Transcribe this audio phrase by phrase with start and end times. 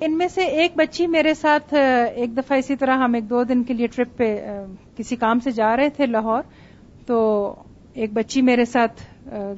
[0.00, 3.62] ان میں سے ایک بچی میرے ساتھ ایک دفعہ اسی طرح ہم ایک دو دن
[3.62, 4.36] کے لیے ٹرپ پہ
[4.96, 6.42] کسی کام سے جا رہے تھے لاہور،
[7.06, 7.54] تو
[7.94, 9.02] ایک بچی میرے ساتھ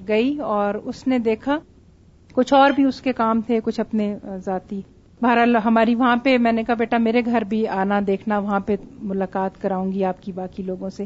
[0.08, 1.58] گئی اور اس نے دیکھا
[2.34, 4.14] کچھ اور بھی اس کے کام تھے، کچھ اپنے
[4.44, 4.80] ذاتی۔
[5.22, 8.76] بہرحال ہماری وہاں پہ، میں نے کہا بیٹا میرے گھر بھی آنا، دیکھنا، وہاں پہ
[9.02, 11.04] ملاقات کراؤں گی آپ کی باقی لوگوں سے۔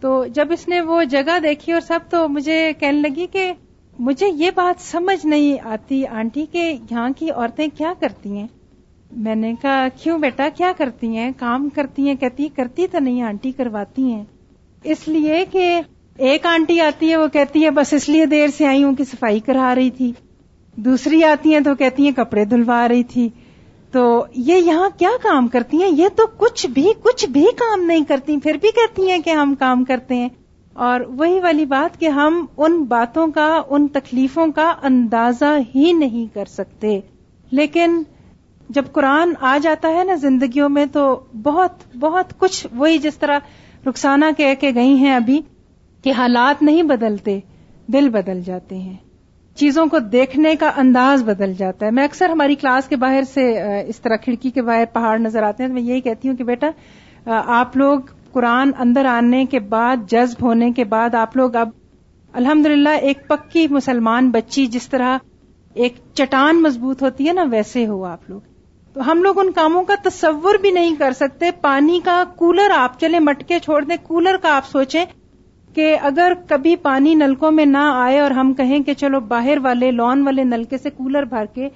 [0.00, 3.52] تو جب اس نے وہ جگہ دیکھی اور سب، تو مجھے کہنے لگی کہ
[3.98, 8.46] مجھے یہ بات سمجھ نہیں آتی آنٹی کہ یہاں کی عورتیں کیا کرتی ہیں۔
[9.16, 13.22] میں نے کہا، کیوں بیٹا؟ کیا کرتی ہیں؟ کام کرتی ہیں؟ کہتی، کرتی تو نہیں،
[13.22, 14.24] آنٹی کرواتی ہیں۔
[14.84, 15.80] اس لیے کہ
[16.18, 19.04] ایک آنٹی آتی ہے، وہ کہتی ہے، بس اس لیے دیر سے آئی ہوں کہ
[19.04, 20.12] صفائی کرا رہی تھی۔
[20.76, 23.28] دوسری آتی ہیں تو کہتی ہیں، کپڑے دھلوا رہی تھی۔
[23.92, 28.04] تو یہ یہاں کیا کام کرتی ہیں؟ یہ تو کچھ بھی کچھ بھی کام نہیں
[28.04, 30.28] کرتی۔ پھر بھی کہتی ہیں کہ ہم کام کرتے ہیں۔
[30.78, 36.34] اور وہی والی بات کہ ہم ان باتوں کا، ان تکلیفوں کا اندازہ ہی نہیں
[36.34, 37.00] کر سکتے۔
[37.50, 38.02] لیکن
[38.68, 43.38] جب قرآن آ جاتا ہے نا زندگیوں میں تو بہت بہت کچھ وہی جس طرح
[43.86, 45.40] رخسانہ کہہ کے گئی ہیں ابھی
[46.02, 47.38] کہ حالات نہیں بدلتے،
[47.86, 48.96] دل بدل جاتے ہیں۔
[49.54, 53.50] چیزوں کو دیکھنے کا انداز بدل جاتا ہے۔ میں اکثر ہماری کلاس کے باہر سے،
[53.86, 56.44] اس طرح کھڑکی کے باہر پہاڑ نظر آتے ہیں تو میں یہی کہتی ہوں کہ
[56.44, 56.70] بیٹا
[57.46, 57.98] آپ لوگ
[58.38, 61.68] قرآن اندر آنے کے بعد، جذب ہونے کے بعد آپ لوگ اب
[62.32, 62.66] الحمد
[63.02, 65.18] ایک پکی مسلمان بچی جس طرح
[65.74, 68.40] ایک چٹان مضبوط ہوتی ہے نا، ویسے ہو آپ لوگ۔
[68.92, 73.00] تو ہم لوگ ان کاموں کا تصور بھی نہیں کر سکتے۔ پانی کا کولر آپ
[73.00, 75.04] چلے مٹکے چھوڑ دیں، کولر کا آپ سوچیں
[75.74, 79.90] کہ اگر کبھی پانی نلکوں میں نہ آئے اور ہم کہیں کہ چلو باہر والے،
[79.90, 81.68] لان والے نلکے سے کولر بھر کے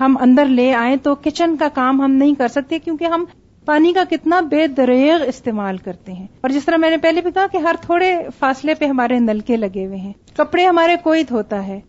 [0.00, 3.24] ہم اندر لے آئیں تو کچن کا کام ہم نہیں کر سکتے کیونکہ ہم
[3.64, 7.30] پانی کا کتنا بے دریغ استعمال کرتے ہیں۔ اور جس طرح میں نے پہلے بھی
[7.30, 11.66] کہا کہ ہر تھوڑے فاصلے پہ ہمارے نلکے لگے ہوئے ہیں۔ کپڑے ہمارے کوئی دھوتا
[11.66, 11.80] ہے،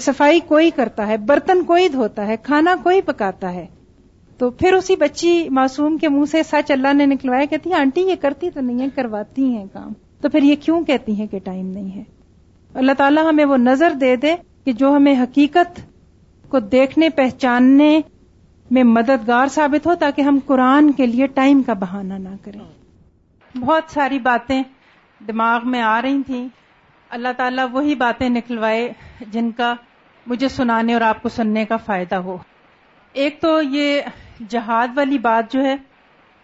[0.00, 3.66] صفائی کوئی کرتا ہے، برتن کوئی دھوتا ہے، کھانا کوئی پکاتا ہے۔
[4.38, 8.14] تو پھر اسی بچی معصوم کے منہ سے سچ اللہ نے نکلوایا، کہتی آنٹی، یہ
[8.20, 11.66] کرتی تو نہیں ہے کرواتی ہیں کام۔ تو پھر یہ کیوں کہتی ہیں کہ ٹائم
[11.66, 12.04] نہیں ہے؟
[12.74, 15.80] اللہ تعالیٰ ہمیں وہ نظر دے دے کہ جو ہمیں حقیقت
[16.48, 18.00] کو دیکھنے، پہچاننے
[18.72, 22.60] میں مددگار ثابت ہو تاکہ ہم قرآن کے لیے ٹائم کا بہانہ نہ کریں۔
[23.58, 24.62] بہت ساری باتیں
[25.28, 26.48] دماغ میں آ رہی تھیں۔
[27.10, 29.74] اللہ تعالیٰ وہی باتیں نکلوائے جن کا
[30.26, 32.36] مجھے سنانے اور آپ کو سننے کا فائدہ ہو۔
[33.12, 34.00] ایک تو یہ
[34.48, 35.76] جہاد والی بات جو ہے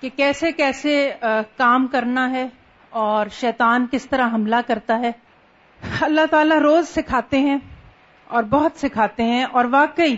[0.01, 1.13] کہ کیسے کیسے
[1.57, 2.49] کام کرنا ہے
[2.91, 5.13] اور شیطان کس طرح حملہ کرتا ہے۔
[6.01, 7.59] اللہ تعالیٰ روز سکھاتے ہیں
[8.25, 10.17] اور بہت سکھاتے ہیں اور واقعی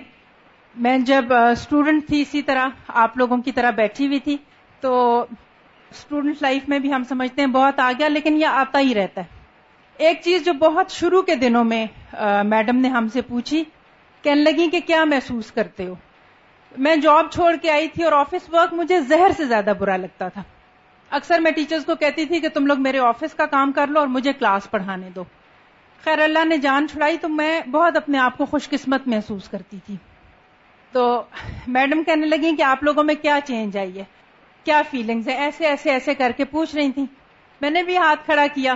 [0.76, 4.36] میں جب اسٹوڈنٹ تھی اسی طرح آپ لوگوں کی طرح بیٹھی ہوئی تھی،
[4.81, 5.25] تو
[5.91, 9.20] اسٹوڈنٹ لائف میں بھی ہم سمجھتے ہیں بہت آ گیا لیکن یہ آتا ہی رہتا
[9.20, 9.38] ہے۔
[9.98, 11.86] ایک چیز جو بہت شروع کے دنوں میں
[12.44, 13.64] میڈم نے ہم سے پوچھی،
[14.22, 15.94] کہنے لگی کہ کیا محسوس کرتے ہو؟
[16.78, 20.28] میں جاب چھوڑ کے آئی تھی اور آفس ورک مجھے زہر سے زیادہ برا لگتا
[20.28, 20.42] تھا۔
[21.10, 23.98] اکثر میں ٹیچرز کو کہتی تھی کہ تم لوگ میرے آفس کا کام کر لو
[24.00, 25.25] اور مجھے کلاس پڑھانے دو۔
[26.04, 29.78] خیر، اللہ نے جان چھڑائی تو میں بہت اپنے آپ کو خوش قسمت محسوس کرتی
[29.87, 29.97] تھی۔
[30.92, 31.22] تو
[31.66, 34.04] میڈم کہنے لگی کہ آپ لوگوں میں کیا چینج آئی ہے؟
[34.64, 37.04] کیا فیلنگز ہیں؟ ایسے ایسے ایسے کر کے پوچھ رہی تھی
[37.60, 38.74] میں نے بھی ہاتھ کھڑا کیا۔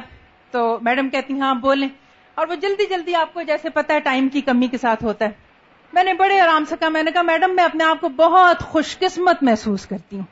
[0.51, 1.89] تو میڈم کہتی ہاں بولیں۔
[2.35, 5.25] اور وہ جلدی جلدی آپ کو جیسے پتا ہے، ٹائم کی کمی کے ساتھ ہوتا
[5.25, 5.31] ہے۔
[5.93, 8.63] میں نے بڑے آرام سے کہا، میں نے کہا، میڈم، میں اپنے آپ کو بہت
[8.63, 10.25] خوش قسمت محسوس کرتی ہوں۔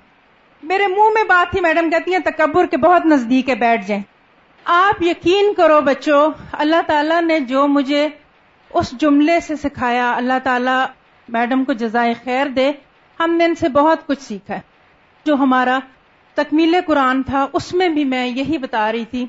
[0.63, 4.03] میرے منہ میں بات تھی، میڈم کہتی ہیں، تکبر کے بہت نزدیک ہے، بیٹھ جائیں۔
[4.65, 8.09] آپ یقین کرو بچوں، اللہ تعالیٰ نے جو مجھے
[8.71, 10.87] اس جملے سے سکھایا، اللہ تعالیٰ
[11.33, 12.73] میڈم کو جزائے خیر دے،
[13.21, 14.61] ہم نے ان سے بہت کچھ سیکھا ہے۔
[15.25, 15.79] جو ہمارا
[16.35, 19.27] تکمیل قرآن تھا، اس میں بھی میں یہی بتا رہی تھی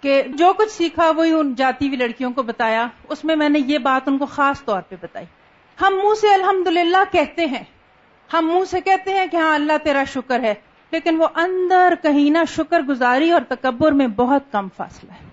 [0.00, 3.58] کہ جو کچھ سیکھا، وہی ان جاتی ہوئی لڑکیوں کو بتایا۔ اس میں میں نے
[3.66, 5.26] یہ بات ان کو خاص طور پہ بتائی۔
[5.80, 6.68] ہم منہ سے الحمد
[7.12, 7.64] کہتے ہیں۔
[8.32, 10.54] ہم منہ سے کہتے ہیں کہ ہاں اللہ تیرا شکر ہے،
[10.90, 15.28] لیکن وہ اندر کہیں نہ شکر گزاری اور تکبر میں بہت کم فاصلہ ہے۔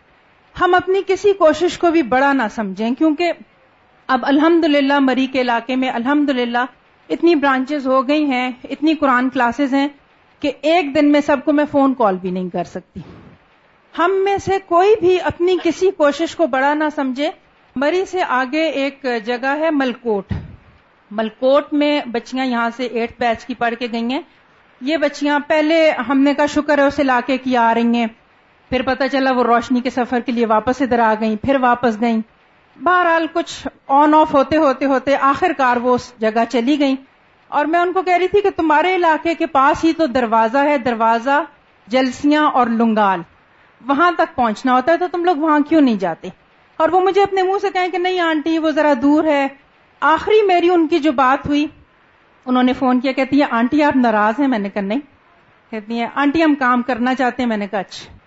[0.61, 3.31] ہم اپنی کسی کوشش کو بھی بڑا نہ سمجھیں، کیونکہ
[4.13, 4.65] اب الحمد
[4.99, 6.29] مری کے علاقے میں الحمد
[7.09, 9.87] اتنی برانچز ہو گئی ہیں، اتنی قرآن کلاسز ہیں
[10.39, 12.99] کہ ایک دن میں سب کو میں فون کال بھی نہیں کر سکتی۔
[13.97, 17.29] ہم میں سے کوئی بھی اپنی کسی کوشش کو بڑا نہ سمجھے۔
[17.75, 20.33] مری سے آگے ایک جگہ ہے ملکوٹ۔
[21.11, 24.21] ملکوٹ میں بچیاں یہاں سے ایٹ بیچ کی پڑھ کے گئی ہیں۔
[24.81, 28.07] یہ بچیاں پہلے ہم نے کا شکر ہے اس علاقے کی آ رہی ہیں۔
[28.69, 32.01] پھر پتہ چلا وہ روشنی کے سفر کے لیے واپس ادھر آ گئیں، پھر واپس
[32.01, 32.21] گئیں۔
[32.75, 36.95] بہرحال کچھ آن آف ہوتے ہوتے ہوتے آخر کار وہ اس جگہ چلی گئیں۔
[37.47, 40.57] اور میں ان کو کہہ رہی تھی کہ تمہارے علاقے کے پاس ہی تو دروازہ
[40.57, 41.43] ہے، دروازہ،
[41.87, 43.21] جلسیاں اور لنگال۔
[43.87, 46.29] وہاں تک پہنچنا ہوتا ہے تو تم لوگ وہاں کیوں نہیں جاتے؟
[46.77, 49.47] اور وہ مجھے اپنے منہ سے کہیں کہ نہیں آنٹی، وہ ذرا دور ہے۔
[49.99, 51.67] آخری میری ان کی جو بات ہوئی،
[52.45, 54.99] انہوں نے فون کیا، کہتی ہے آنٹی، آپ ناراض ہیں؟ میں نے کہا، نہیں.
[55.69, 57.49] کہتی ہیں، آنٹی، ہم کام کرنا چاہتے ہیں.
[57.49, 58.17] میں نے کہا اچھا۔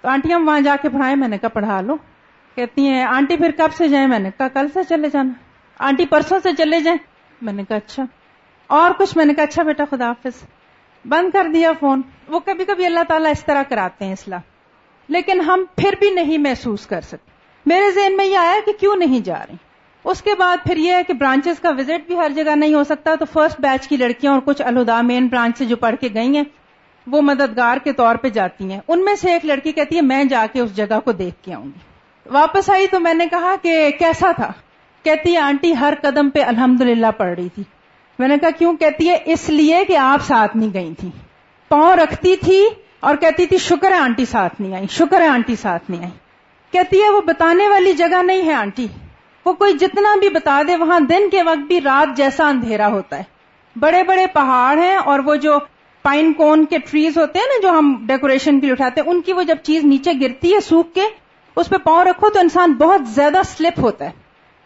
[0.00, 1.96] تو آنٹی، ہم وہاں جا کے پڑھائیں؟ میں نے کہا، پڑھا لو۔
[2.54, 5.32] کہتی ہیں، آنٹی پھر کب سے جائیں؟ میں نے کہا، کل سے چلے جانا.
[5.78, 6.98] آنٹی پرسوں سے چلے جائیں؟
[7.42, 8.04] میں نے کہا اچھا.
[8.66, 10.32] اور کچھ؟ میں نے کہا اچھا بیٹا، خدا حافظ.
[11.04, 14.40] بند کر دیا فون۔ وہ کبھی کبھی اللہ تعالیٰ اس طرح کراتے ہیں اسلام
[15.08, 17.30] لیکن ہم پھر بھی نہیں محسوس کر سکتے۔
[17.66, 19.56] میرے ذہن میں یہ آیا کہ کیوں نہیں جا رہی۔
[20.04, 22.84] اس کے بعد پھر یہ ہے کہ برانچز کا وزٹ بھی ہر جگہ نہیں ہو
[22.84, 26.08] سکتا۔ تو فرسٹ بیچ کی لڑکیاں اور کچھ الہدا مین برانچ سے جو پڑھ کے
[26.14, 26.44] گئی ہیں،
[27.06, 30.24] وہ مددگار کے طور پہ جاتی ہیں۔ ان میں سے ایک لڑکی کہتی ہے، میں
[30.24, 31.93] جا کے اس جگہ کو دیکھ کے آؤں گی۔
[32.32, 34.52] واپس آئی تو میں نے کہا کہ کیسا تھا؟
[35.04, 37.62] کہتی ہے، آنٹی، ہر قدم پہ الحمد للہ پڑھ رہی تھی۔
[38.18, 41.08] میں نے کہا، کیوں؟ کہتی ہے، اس لیے کہ آپ ساتھ نہیں گئی تھی
[41.68, 42.66] پاؤں رکھتی تھی
[43.00, 46.10] اور کہتی تھی، شکر ہے آنٹی ساتھ نہیں آئی، شکر ہے آنٹی ساتھ نہیں آئی۔
[46.72, 48.86] کہتی ہے، وہ بتانے والی جگہ نہیں ہے آنٹی۔
[49.44, 53.18] وہ کوئی جتنا بھی بتا دے، وہاں دن کے وقت بھی رات جیسا اندھیرا ہوتا
[53.18, 53.22] ہے۔
[53.76, 55.58] بڑے بڑے پہاڑ ہیں اور وہ جو
[56.02, 59.20] پائن کون کے ٹریز ہوتے ہیں نا، جو ہم ڈیکوریشن کے لیے اٹھاتے ہیں، ان
[59.20, 61.00] کی وہ جب چیز نیچے گرتی ہے سوکھ کے
[61.56, 64.10] اس پہ پاؤں رکھو تو انسان بہت زیادہ سلپ ہوتا ہے۔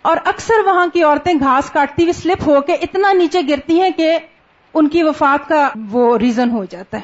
[0.03, 3.91] اور اکثر وہاں کی عورتیں گھاس کاٹتی ہوئی سلپ ہو کے اتنا نیچے گرتی ہیں
[3.91, 4.19] کہ
[4.75, 7.03] ان کی وفات کا وہ ریزن ہو جاتا ہے۔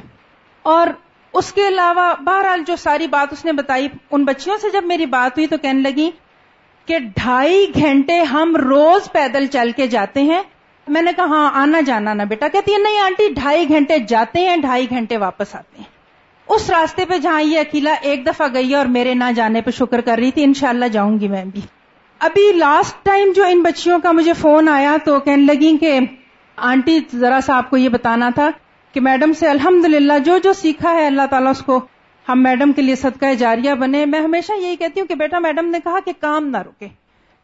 [0.62, 0.86] اور
[1.32, 5.06] اس کے علاوہ بہرحال جو ساری بات اس نے بتائی، ان بچیوں سے جب میری
[5.06, 6.10] بات ہوئی تو کہنے لگی
[6.86, 10.42] کہ ڈھائی گھنٹے ہم روز پیدل چل کے جاتے ہیں۔
[10.88, 14.40] میں نے کہا ہاں آنا جانا نا بیٹا۔ کہتی ہے، نہیں آنٹی، ڈھائی گھنٹے جاتے
[14.40, 15.93] ہیں، ڈھائی گھنٹے واپس آتے ہیں۔
[16.48, 19.70] اس راستے پہ جہاں یہ اکیلا ایک دفعہ گئی ہے اور میرے نہ جانے پہ
[19.70, 21.60] شکر کر رہی تھی، انشاءاللہ جاؤں گی میں بھی۔
[22.18, 26.00] ابھی لاسٹ ٹائم جو ان بچیوں کا مجھے فون آیا تو کہنے لگی کہ
[26.56, 28.50] آنٹی ذرا سا آپ کو یہ بتانا تھا
[28.92, 29.86] کہ میڈم سے الحمد
[30.26, 31.80] جو جو سیکھا ہے اللہ تعالیٰ اس کو،
[32.28, 35.66] ہم میڈم کے لیے صدقہ جاریہ بنے۔ میں ہمیشہ یہی کہتی ہوں کہ بیٹا میڈم
[35.66, 36.88] نے کہا کہ کام نہ رکے۔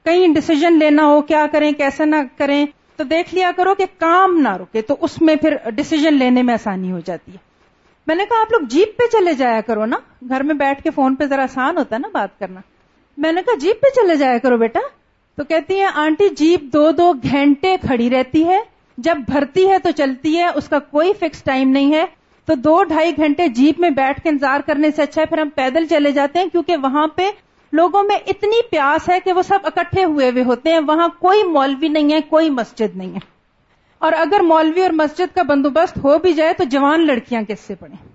[0.05, 2.67] کہیں ڈسیزن لینا ہو، کیا کریں، کیسے نہ کریں،
[2.97, 6.55] تو دیکھ لیا کرو کہ کام نہ رکے تو اس میں پھر ڈسیزن لینے میں
[6.55, 7.50] آسانی ہو جاتی ہے۔
[8.11, 9.97] میں نے کہا آپ لوگ جیپ پہ چلے جایا کرو نا۔
[10.29, 12.61] گھر میں بیٹھ کے فون پہ ذرا آسان ہوتا ہے نا بات کرنا۔
[13.17, 14.81] میں نے کہا جیپ پہ چلے جایا کرو بیٹا۔
[15.37, 18.59] تو کہتی ہیں، آنٹی، جیپ دو دو گھنٹے کھڑی رہتی ہے۔
[18.99, 22.05] جب بھرتی ہے تو چلتی ہے، اس کا کوئی فکس ٹائم نہیں ہے۔
[22.45, 25.49] تو دو ڈھائی گھنٹے جیپ میں بیٹھ کے انتظار کرنے سے اچھا ہے، پھر ہم
[25.49, 27.31] پیدل چلے جاتے ہیں۔ کیونکہ وہاں پہ
[27.73, 31.43] لوگوں میں اتنی پیاس ہے کہ وہ سب اکٹھے ہوئے ہوئے ہوتے ہیں۔ وہاں کوئی
[31.43, 33.40] مولوی نہیں ہے، کوئی مسجد نہیں ہے۔
[34.01, 37.75] اور اگر مولوی اور مسجد کا بندوبست ہو بھی جائے تو جوان لڑکیاں کس سے
[37.75, 38.09] پڑھیں؟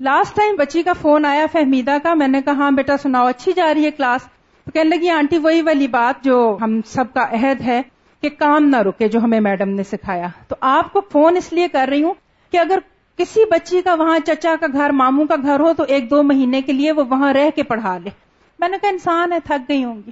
[0.00, 3.52] لاسٹ ٹائم بچی کا فون آیا فہمیدہ کا، میں نے کہا ہاں بیٹا، سناؤ، اچھی
[3.52, 4.22] جا رہی ہے کلاس
[4.64, 7.82] تو کہنے لگی، آنٹی، وہی والی بات جو ہم سب کا عہد ہے
[8.20, 11.68] کہ کام نہ رکے، جو ہمیں میڈم نے سکھایا۔ تو آپ کو فون اس لیے
[11.68, 12.14] کر رہی ہوں
[12.50, 12.78] کہ اگر
[13.16, 16.62] کسی بچی کا وہاں چچا کا گھر، ماموں کا گھر ہو، تو ایک دو مہینے
[16.62, 18.10] کے لیے وہ وہاں رہ کے پڑھا لے۔
[18.58, 20.10] میں نے کہا، انسان ہے، تھک گئی ہوں گی۔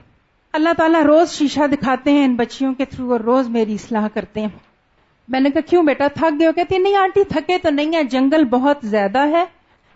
[0.52, 4.40] اللہ تعالیٰ روز شیشہ دکھاتے ہیں ان بچیوں کے تھرو اور روز میری اصلاح کرتے
[4.40, 4.69] ہیں۔
[5.30, 6.52] میں نے کہا، کیوں بیٹا، تھک گئے ہو?
[6.52, 9.44] کہتی، نہیں آنٹی، تھکے تو نہیں ہے جنگل بہت زیادہ ہے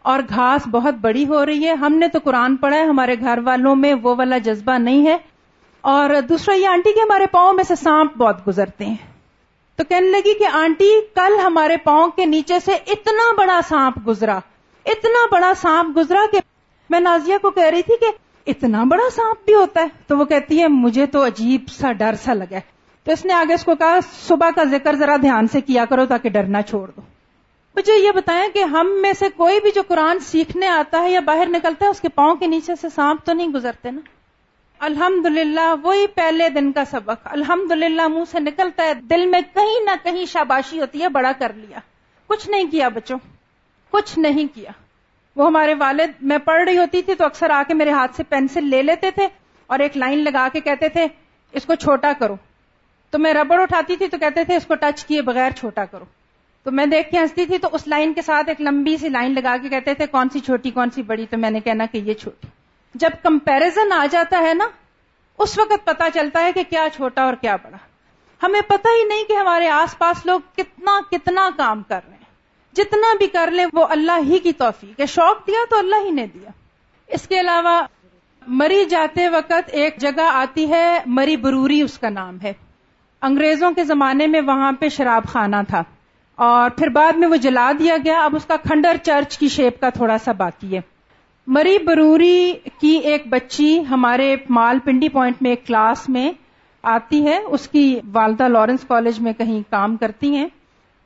[0.03, 3.39] اور گھاس بہت بڑی ہو رہی ہے، ہم نے تو قرآن پڑھا ہے، ہمارے گھر
[3.45, 5.17] والوں میں وہ والا جذبہ نہیں ہے
[5.81, 8.97] اور دوسرا، یہ آنٹی کے ہمارے پاؤں میں سے سانپ بہت گزرتے ہیں.
[9.77, 14.39] تو کہنے لگی کہ آنٹی، کل ہمارے پاؤں کے نیچے سے اتنا بڑا سانپ گزرا،
[14.87, 16.39] اتنا بڑا سانپ گزرا کہ
[16.91, 18.11] میں نازیہ کو کہہ رہی تھی کہ
[18.47, 22.15] اتنا بڑا سانپ بھی ہوتا ہے، تو وہ کہتی ہے، مجھے تو عجیب سا ڈر
[22.23, 22.74] سا لگا ہے.
[23.05, 26.07] تو اس نے آگے اس کو کہا، صبح کا ذکر ذرا دھیان سے کیا کرو
[26.07, 27.01] تاکہ ڈرنا چھوڑ دو۔
[27.77, 31.21] مجھے یہ بتائیں کہ ہم میں سے کوئی بھی جو قرآن سیکھنے آتا ہے یا
[31.21, 34.01] باہر نکلتا ہے، اس کے پاؤں کے نیچے سے سانپ تو نہیں گزرتے نا؟
[34.79, 39.41] الحمد للہ وہی پہلے دن کا سبق۔ الحمد للہ منہ سے نکلتا ہے، دل میں
[39.55, 41.79] کہیں نہ کہیں شاباشی ہوتی ہے، بڑا کر لیا۔
[42.27, 43.19] کچھ نہیں کیا بچوں،
[43.91, 44.71] کچھ نہیں کیا۔
[45.37, 48.23] وہ ہمارے والد، میں پڑھ رہی ہوتی تھی تو اکثر آ کے میرے ہاتھ سے
[48.23, 49.29] پینسل لے لیتے تھے
[49.67, 51.07] اور ایک لائن لگا کے کہتے تھے،
[51.53, 52.37] اس کو چھوٹا کرو۔
[53.15, 56.05] تو میں ربڑ اٹھاتی تھی تو کہتے تھے اس کو ٹچ کیے بغیر چھوٹا کرو۔
[56.63, 59.35] تو میں دیکھ کے ہنستی تھی تو اس لائن کے ساتھ ایک لمبی سی لائن
[59.35, 61.99] لگا کے کہتے تھے کون سی چھوٹی کون سی بڑی؟ تو میں نے کہنا کہ
[61.99, 62.47] یہ چھوٹی۔
[62.95, 64.69] جب کمپیرزن آ جاتا ہے نا،
[65.39, 67.77] اس وقت پتا چلتا ہے کہ کیا چھوٹا اور کیا بڑا۔
[68.43, 72.25] ہمیں پتہ ہی نہیں کہ ہمارے آس پاس لوگ کتنا کتنا کام کر رہے ہیں۔
[72.75, 76.11] جتنا بھی کر لیں، وہ اللہ ہی کی توفیق ہے۔ شوق دیا تو اللہ ہی
[76.11, 76.51] نے دیا۔
[77.07, 77.83] اس کے علاوہ،
[78.47, 82.53] مری جاتے وقت ایک جگہ آتی ہے، مری بروری اس کا نام ہے۔
[83.25, 85.83] انگریزوں کے زمانے میں وہاں پہ شراب خانہ تھا۔
[86.35, 89.81] اور پھر بعد میں وہ جلا دیا گیا۔ اب اس کا کھنڈر چرچ کی شیپ
[89.81, 90.81] کا تھوڑا سا باقی ہے۔
[91.47, 96.33] مری بروری کی ایک بچی ہمارے مال پنڈی پوائنٹ میں ایک کلاس میں
[96.83, 100.47] آتی ہے۔ اس کی والدہ لارنس کالج میں کہیں کام کرتی ہیں۔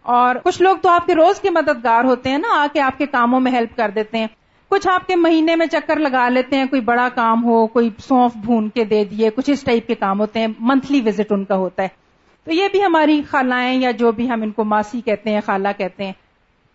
[0.03, 2.99] اور کچھ لوگ تو آپ کے روز کے مددگار ہوتے ہیں نا، آ کے آپ
[2.99, 4.27] کے کاموں میں ہیلپ کر دیتے ہیں۔
[4.69, 8.37] کچھ آپ کے مہینے میں چکر لگا لیتے ہیں، کوئی بڑا کام ہو، کوئی سونف
[8.37, 11.57] بھون کے دے دیے، کچھ اس ٹائپ کے کام ہوتے ہیں۔ منتھلی وزٹ ان کا
[11.57, 12.08] ہوتا ہے۔
[12.49, 15.69] تو یہ بھی ہماری خالائیں یا جو بھی ہم ان کو ماسی کہتے ہیں، خالہ
[15.79, 16.13] کہتے ہیں۔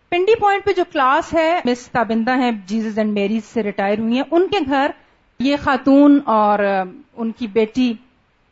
[0.10, 4.16] پنڈی پوائنٹ پہ جو کلاس ہے، مس تابندہ ہیں جیزز اینڈ میریز سے ریٹائر ہوئی
[4.16, 4.92] ہیں۔ ان کے گھر
[5.40, 6.60] یہ خاتون اور
[7.16, 7.94] ان کی بیٹی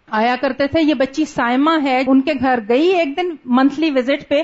[0.09, 4.29] آیا کرتے تھے۔ یہ بچی سائمہ ہے، ان کے گھر گئی ایک دن منتھلی وزٹ
[4.29, 4.41] پہ۔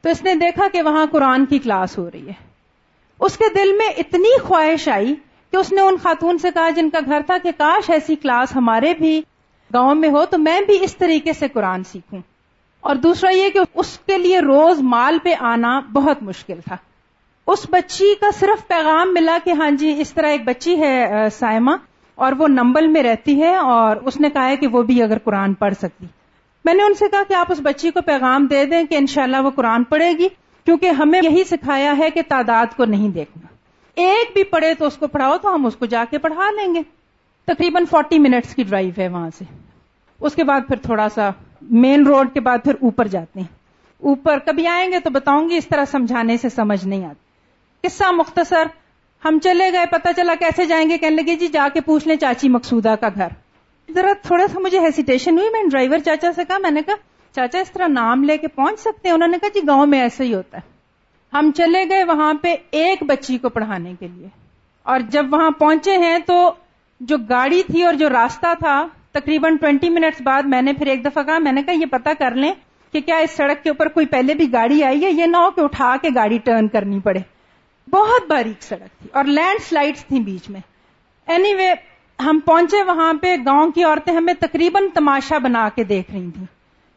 [0.00, 2.32] تو اس نے دیکھا کہ وہاں قرآن کی کلاس ہو رہی ہے۔
[3.20, 5.14] اس کے دل میں اتنی خواہش آئی
[5.50, 8.56] کہ اس نے ان خاتون سے کہا جن کا گھر تھا کہ کاش ایسی کلاس
[8.56, 9.22] ہمارے بھی
[9.70, 12.20] گاؤں میں ہو تو میں بھی اس طریقے سے قرآن سیکھوں۔
[12.80, 16.76] اور دوسرا یہ کہ اس کے لیے روز مال پہ آنا بہت مشکل تھا۔
[17.46, 21.70] اس بچی کا صرف پیغام ملا کہ ہاں جی اس طرح ایک بچی ہے سائمہ،
[22.14, 25.18] اور وہ نمبل میں رہتی ہے، اور اس نے کہا ہے کہ وہ بھی اگر
[25.18, 26.06] قرآن پڑھ سکتی۔
[26.64, 29.36] میں نے ان سے کہا کہ آپ اس بچی کو پیغام دے دیں کہ انشاءاللہ
[29.42, 30.28] وہ قرآن پڑھے گی،
[30.66, 33.46] کیونکہ ہمیں یہی سکھایا ہے کہ تعداد کو نہیں دیکھنا۔
[33.94, 36.74] ایک بھی پڑھے تو اس کو پڑھاؤ تو ہم اس کو جا کے پڑھا لیں
[36.74, 36.80] گے۔
[37.46, 39.44] تقریباً فورٹی منٹس کی ڈرائیو ہے وہاں سے۔
[40.20, 41.30] اس کے بعد پھر تھوڑا سا
[41.62, 43.46] مین روڈ کے بعد پھر اوپر جاتے ہیں۔
[44.00, 47.24] اوپر کبھی آئیں گے تو بتاؤں گی، اس طرح سمجھانے سے سمجھ نہیں آتی۔
[47.88, 48.62] قصہ مختصر،
[49.24, 52.16] ہم چلے گئے پتا چلا کیسے جائیں گے، کہنے لگے جی جا کے پوچھ لیں
[52.16, 53.28] چاچی مقصودہ کا گھر۔
[53.92, 56.94] ذرا تھوڑا سا مجھے ہیسیٹیشن ہوئی، میں ڈرائیور چاچا سے کہا، میں نے کہا،
[57.34, 60.00] چاچا اس طرح نام لے کے پہنچ سکتے ہیں؟ انہوں نے کہا جی گاؤں میں
[60.00, 60.74] ایسا ہی ہوتا ہے۔
[61.36, 64.28] ہم چلے گئے وہاں پہ ایک بچی کو پڑھانے کے لیے۔
[64.82, 66.52] اور جب وہاں پہنچے ہیں تو
[67.04, 71.04] جو گاڑی تھی اور جو راستہ تھا تقریباً ٹوینٹی منٹس بعد میں نے پھر ایک
[71.04, 72.52] دفعہ کہا میں نے کہا یہ پتا کر لیں
[72.92, 75.50] کہ کیا اس سڑک کے اوپر کوئی پہلے بھی گاڑی آئی ہے؟ یہ نہ ہو
[75.50, 77.18] کہ اٹھا کے گاڑی ٹرن کرنی پڑے۔
[77.90, 80.60] بہت باریک سڑک تھی اور لینڈ سلائڈس تھیں بیچ میں۔
[81.26, 81.74] اینی anyway,
[82.24, 86.46] ہم پہنچے وہاں پہ گاؤں کی عورتیں ہمیں تقریباً تماشا بنا کے دیکھ رہی تھیں۔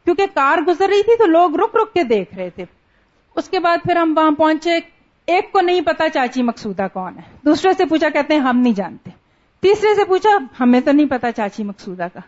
[0.04, 2.64] کیونکہ کار گزر رہی تھی تو لوگ رک رک کے دیکھ رہے تھے۔
[3.36, 4.78] اس کے بعد پھر ہم وہاں پہنچے۔
[5.26, 8.72] ایک کو نہیں پتا چاچی مقصودہ کون ہے۔ دوسرے سے پوچھا کہتے ہیں ہم نہیں
[8.72, 9.10] جانتے۔
[9.60, 12.20] تیسرے سے پوچھا، ہمیں تو نہیں پتا چاچی مقصودہ کا۔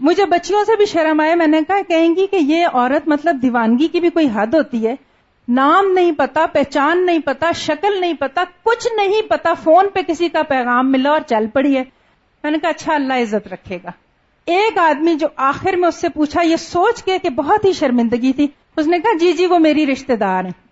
[0.00, 3.38] مجھے بچیوں سے بھی شرم آئے، میں نے کہا، کہیں گی کہ یہ عورت مطلب
[3.42, 4.94] دیوانگی کی بھی کوئی حد ہوتی ہے۔
[5.48, 10.28] نام نہیں پتا، پہچان نہیں پتا، شکل نہیں پتا، کچھ نہیں پتا، فون پہ کسی
[10.28, 11.84] کا پیغام ملا اور چل پڑی ہے۔
[12.42, 13.90] میں نے کہا اچھا اللہ عزت رکھے گا۔
[14.46, 18.32] ایک آدمی جو آخر میں اس سے پوچھا، یہ سوچ کے کہ بہت ہی شرمندگی
[18.32, 18.46] تھی۔
[18.76, 20.62] اس نے کہا جی جی وہ میری رشتے دار ہیں۔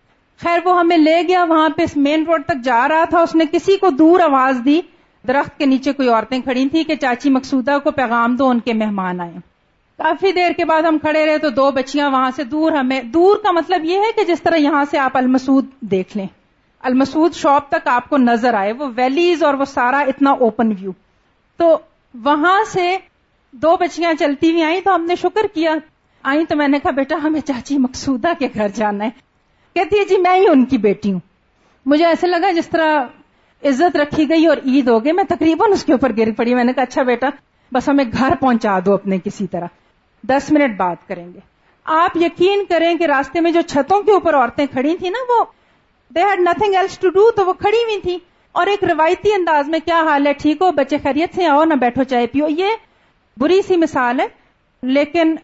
[0.42, 3.44] خیر، وہ ہمیں لے گیا، وہاں پہ مین روڈ تک جا رہا تھا، اس نے
[3.52, 4.80] کسی کو دور آواز دی۔
[5.28, 8.72] درخت کے نیچے کوئی عورتیں کھڑی تھیں کہ چاچی مقصودہ کو پیغام دو، ان کے
[8.72, 9.32] مہمان آئے
[9.98, 13.36] کافی دیر کے بعد ہم کھڑے رہے تو دو بچیاں وہاں سے دور ہمیں، دور
[13.36, 16.26] کا مطلب یہ ہے کہ جس طرح یہاں سے آپ المسود دیکھ لیں۔
[16.80, 20.90] المسود شاپ تک آپ کو نظر آئے، وہ ویلیز اور وہ سارا اتنا اوپن ویو
[21.56, 21.78] تو
[22.14, 22.96] وہاں سے
[23.52, 25.74] دو بچیاں چلتی ہوئی آئیں تو ہم نے شکر کیا۔
[26.22, 29.10] آئیں تو میں نے کہا، بیٹا، ہمیں چاچی مقصودہ کے گھر جانا ہے۔
[29.74, 31.20] کہتی ہے جی میں ہی ان کی بیٹی ہوں۔
[31.86, 33.00] مجھے ایسے لگا جس طرح
[33.64, 36.64] عزت رکھی گئی اور عید ہو گئی، میں تقریباً اس کے اوپر گر پڑی، میں
[36.64, 37.28] نے کہا اچھا بیٹا،
[37.72, 39.66] بس ہمیں گھر پہنچا دو اپنے کسی طرح۔
[40.22, 41.38] دس منٹ بات کریں گے۔
[41.84, 45.44] آپ یقین کریں کہ راستے میں جو چھتوں کے اوپر عورتیں کھڑی تھیں نا، وہ
[46.14, 48.18] they had nothing else to do تو وہ کھڑی ہوئی تھی
[48.52, 51.74] اور ایک روایتی انداز میں کیا حال ہے؟ ٹھیک ہو، بچے خیریت سے آؤ، نہ
[51.74, 52.66] بیٹھو، چائے پیو۔ یہ
[53.36, 54.26] بری سی مثال ہے،
[54.82, 55.36] لیکن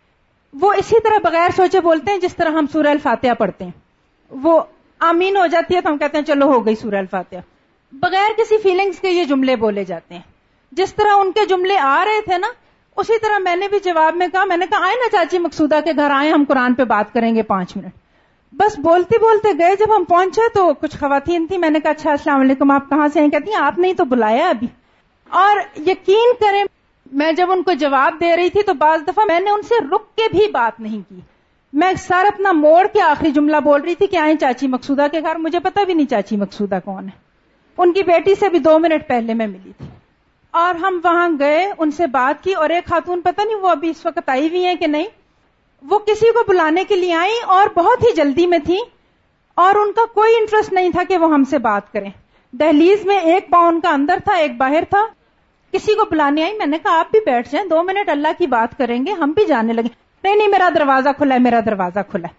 [0.60, 3.70] وہ اسی طرح بغیر سوچے بولتے ہیں جس طرح ہم سورہ الفاتحہ پڑھتے ہیں۔
[4.30, 4.60] وہ
[4.98, 7.40] آمین ہو جاتی ہے تو ہم کہتے ہیں، چلو ہو گئی سورہ الفاتحہ۔
[8.00, 10.22] بغیر کسی فیلنگز کے یہ جملے بولے جاتے ہیں۔
[10.72, 12.46] جس طرح ان کے جملے آ رہے تھے نا،
[12.96, 15.80] اسی طرح میں نے بھی جواب میں کہا، میں نے کہا، آئے نا چاچی مقصودہ
[15.84, 17.92] کے گھر، آئے ہم قرآن پہ بات کریں گے پانچ منٹ۔
[18.52, 22.10] بس بولتے بولتے گئے، جب ہم پہنچے تو کچھ خواتین تھی میں نے کہا اچھا
[22.10, 24.66] السلام علیکم، آپ کہاں سے ہیں؟ کہتی ہیں، آپ نے تو بلایا ابھی۔
[25.28, 26.64] اور یقین کریں،
[27.12, 29.74] میں جب ان کو جواب دے رہی تھی تو بعض دفعہ میں نے ان سے
[29.94, 31.20] رک کے بھی بات نہیں کی۔
[31.72, 35.20] میں سر اپنا موڑ کے آخری جملہ بول رہی تھی کہ آئیں چاچی مقصودہ کے
[35.20, 37.25] گھر، مجھے پتا بھی نہیں چاچی مقصودہ کون ہے۔
[37.78, 39.86] ان کی بیٹی سے بھی دو منٹ پہلے میں ملی تھی۔
[40.50, 43.90] اور ہم وہاں گئے، ان سے بات کی اور ایک خاتون، پتہ نہیں وہ ابھی
[43.90, 45.06] اس وقت آئی ہوئی ہیں کہ نہیں،
[45.82, 48.78] وہ کسی کو بلانے کے لیے آئی اور بہت ہی جلدی میں تھی
[49.54, 52.10] اور ان کا کوئی انٹرسٹ نہیں تھا کہ وہ ہم سے بات کریں۔
[52.52, 55.06] دہلیز میں ایک پاؤں ان کا اندر تھا، ایک باہر تھا۔
[55.72, 58.46] کسی کو بلانے آئی میں نے کہا، آپ بھی بیٹھ جائیں، دو منٹ اللہ کی
[58.46, 62.00] بات کریں گے، ہم بھی جانے لگے نہیں نہیں، میرا دروازہ کھلا ہے، میرا دروازہ
[62.10, 62.34] کھلا ہے۔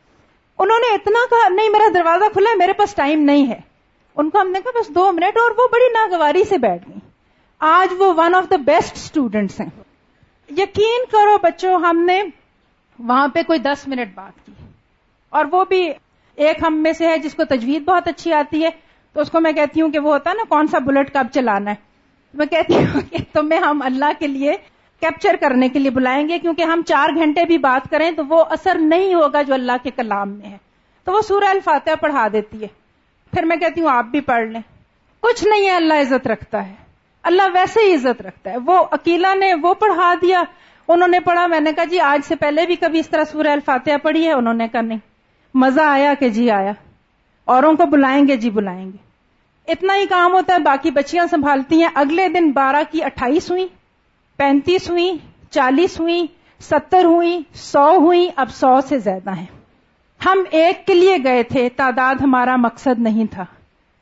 [0.57, 3.76] انہوں نے اتنا کہا، نہیں، میرا دروازہ کھلا ہے، میرے پاس ٹائم نہیں ہے۔
[4.17, 6.99] ان کو ہم نے کہا بس دو منٹ اور وہ بڑی ناگواری سے بیٹھ گئی
[7.59, 9.69] آج وہ one of the best students ہیں۔
[10.49, 12.23] یقین کرو بچوں، ہم نے
[12.99, 14.51] وہاں پہ کوئی دس منٹ بات کی۔
[15.29, 15.91] اور وہ بھی
[16.35, 18.69] ایک ہم میں سے ہے جس کو تجوید بہت اچھی آتی ہے۔
[19.13, 21.27] تو اس کو میں کہتی ہوں کہ وہ ہوتا ہے نا، کون سا بلٹ کب
[21.33, 21.75] چلانا ہے؟
[22.33, 24.53] میں کہتی ہوں کہ تمہیں ہم اللہ کے لیے
[24.99, 28.43] کیپچر کرنے کے لیے بلائیں گے، کیونکہ ہم چار گھنٹے بھی بات کریں تو وہ
[28.49, 30.57] اثر نہیں ہوگا جو اللہ کے کلام میں ہے۔
[31.03, 32.86] تو وہ سورہ الفاتحہ پڑھا دیتی ہے۔
[33.31, 34.61] پھر میں کہتی ہوں، آپ بھی پڑھ لیں۔
[35.19, 36.73] کچھ نہیں ہے، اللہ عزت رکھتا ہے۔
[37.23, 40.43] اللہ ویسے ہی عزت رکھتا ہے۔ وہ اکیلا نے وہ پڑھا دیا۔
[40.87, 43.47] انہوں نے پڑھا، میں نے کہا جی آج سے پہلے بھی کبھی اس طرح سورہ
[43.47, 44.97] الفاتحہ پڑھی ہے؟ انہوں نے کہا، نہیں۔
[45.53, 46.71] مزہ آیا کہ جی آیا۔
[47.45, 48.97] اوروں کو بلائیں گے جی بلائیں گے۔
[49.71, 53.67] اتنا ہی کام ہوتا ہے، باقی بچیاں سنبھالتی ہیں۔ اگلے دن بارہ کی اٹھائیس ہوئی
[54.37, 55.17] پینتیس ہوئی
[55.51, 56.25] چالیس ہوئی
[56.59, 59.56] ستر ہوئی سو ہوئی اب سو سے زیادہ ہیں۔
[60.25, 63.45] ہم ایک کے لیے گئے تھے، تعداد ہمارا مقصد نہیں تھا۔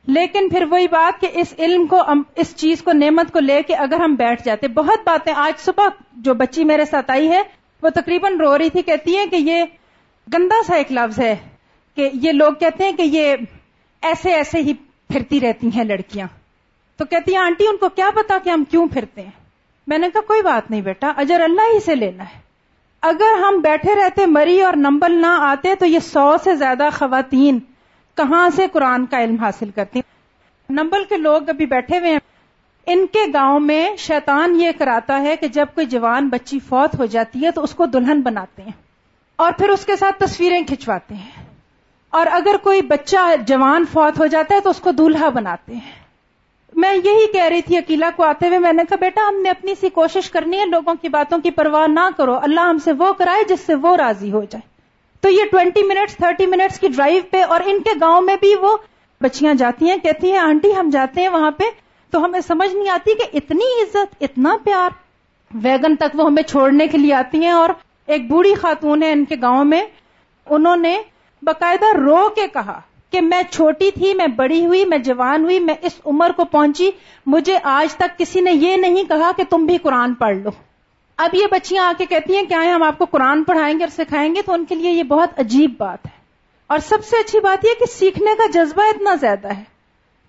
[0.08, 2.04] لیکن پھر وہی بات کہ اس علم کو
[2.36, 5.88] اس چیز کو، نعمت کو لے کے اگر ہم بیٹھ جاتے۔ بہت باتیں آج صبح
[6.14, 7.42] جو بچی میرے ساتھ آئی ہے،
[7.82, 9.64] وہ تقریباً رو رہی تھی، کہتی ہے کہ یہ
[10.34, 11.36] گندا سا ایک لفظ ہے
[11.96, 13.36] کہ یہ لوگ کہتے ہیں کہ یہ
[14.02, 14.74] ایسے ایسے ہی
[15.10, 16.28] پھرتی رہتی ہیں لڑکیاں۔
[16.98, 19.32] تو کہتی ہیں، آنٹی، ان کو کیا پتا کہ ہم کیوں پھرتے ہیں؟
[19.88, 22.45] میں نے کہا، کوئی بات نہیں بیٹا، اجر اللہ ہی سے لینا ہے۔
[23.08, 27.60] اگر ہم بیٹھے رہتے مری اور نمبل نہ آتے تو یہ سو سے زیادہ خواتین
[28.16, 30.02] کہاں سے قرآن کا علم حاصل کرتی
[30.70, 32.20] نمبل کے لوگ ابھی بیٹھے ہوئے ہیں۔
[32.88, 37.06] ان کے گاؤں میں شیطان یہ کراتا ہے کہ جب کوئی جوان بچی فوت ہو
[37.06, 38.72] جاتی ہے تو اس کو دلہن بناتے ہیں
[39.36, 41.46] اور پھر اس کے ساتھ تصویریں کھنچواتے ہیں۔
[42.10, 46.05] اور اگر کوئی بچہ جوان فوت ہو جاتا ہے تو اس کو دولہا بناتے ہیں۔
[46.76, 49.50] میں یہی کہہ رہی تھی اکیلا کو آتے ہوئے، میں نے کہا، بیٹا، ہم نے
[49.50, 52.92] اپنی سی کوشش کرنی ہے، لوگوں کی باتوں کی پرواہ نہ کرو۔ اللہ ہم سے
[52.92, 54.76] وہ کرائے جس سے وہ راضی ہو جائے۔
[55.22, 58.56] تو یہ ٹوینٹی منٹس، تھرٹی منٹس کی ڈرائیو پہ اور ان کے گاؤں میں بھی
[58.56, 58.78] وہ
[59.22, 61.64] بچیاں جاتی ہیں، کہتی ہیں، آنٹی، ہم جاتے ہیں وہاں پہ۔
[62.12, 64.90] تو ہمیں سمجھ نہیں آتی کہ اتنی عزت، اتنا پیار۔
[65.54, 67.70] ویگن تک وہ ہمیں چھوڑنے کے لیے آتی ہیں اور
[68.06, 69.86] ایک بوڑھی خاتون ہے ان کے گاؤں میں۔
[70.50, 71.02] انہوں نے
[71.42, 72.80] باقاعدہ رو کے کہا۔
[73.12, 76.92] کہ میں چھوٹی تھی، میں بڑی ہوئی، میں جوان ہوئی، میں اس عمر کو پہنچی،
[77.26, 80.50] مجھے آج تک کسی نے یہ نہیں کہا کہ تم بھی قرآن پڑھ لو۔
[81.18, 83.84] اب یہ بچیاں آ کے کہتی ہیں کہ آئے ہم آپ کو قرآن پڑھائیں گے
[83.84, 86.12] اور سکھائیں گے، تو ان کے لیے یہ بہت عجیب بات ہے۔
[86.68, 89.64] اور سب سے اچھی بات یہ کہ سیکھنے کا جذبہ اتنا زیادہ ہے۔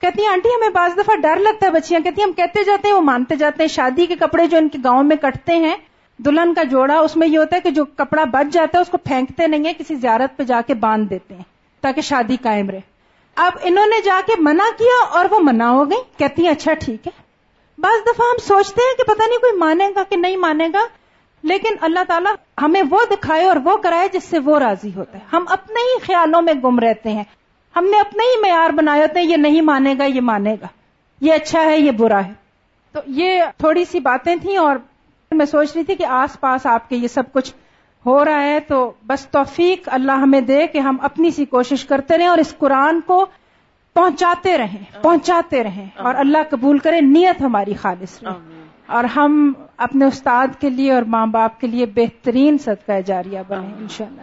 [0.01, 2.89] کہتی ہیں، آنٹی، ہمیں بعض دفعہ ڈر لگتا ہے بچیاں۔ کہتی ہیں، ہم کہتے جاتے
[2.89, 5.77] ہیں، وہ مانتے جاتے ہیں۔ شادی کے کپڑے جو ان کے گاؤں میں کٹتے ہیں،
[6.19, 8.89] دلہن کا جوڑا، اس میں یہ ہوتا ہے کہ جو کپڑا بچ جاتا ہے، اس
[8.89, 11.56] کو پھینکتے نہیں ہے کسی زیارت پہ جا کے باندھ دیتے ہیں۔
[11.87, 12.81] تاکہ شادی قائم رہے۔
[13.35, 16.75] اب انہوں نے جا کے منع کیا اور وہ منع ہو گئی کہتی ہیں اچھا
[16.75, 17.13] ٹھیک ہے۔
[17.79, 20.81] بعض دفعہ ہم سوچتے ہیں کہ پتہ نہیں کوئی مانے گا کہ نہیں مانے گا،
[21.43, 22.33] لیکن اللہ تعالیٰ
[22.63, 25.99] ہمیں وہ دکھائے اور وہ کرائے جس سے وہ راضی ہوتا ہے۔ ہم اپنے ہی
[25.99, 27.25] خیالوں میں گم رہتے ہیں۔
[27.77, 30.67] ہم نے اپنے ہی معیار بنائے ہوتے ہیں، یہ نہیں مانے گا، یہ مانے گا۔
[31.21, 32.33] یہ اچھا ہے، یہ برا ہے۔
[32.93, 34.77] تو یہ تھوڑی سی باتیں تھیں اور
[35.31, 37.53] میں سوچ رہی تھی کہ آس پاس آپ کے یہ سب کچھ
[38.07, 42.19] ہو رہا ہے تو بس توفیق اللہ ہمیں دے کہ ہم اپنی سی کوشش کرتے
[42.19, 43.27] رہیں اور اس قرآن کو
[43.95, 48.31] پہنچاتے رہیں پہنچاتے رہیں۔ اور اللہ قبول کرے نیت ہماری خالص رہے۔
[48.87, 53.67] اور ہم اپنے استاد کے لیے اور ماں باپ کے لیے بہترین صدقہ جاریہ بنے
[53.79, 54.23] ان شاء اللہ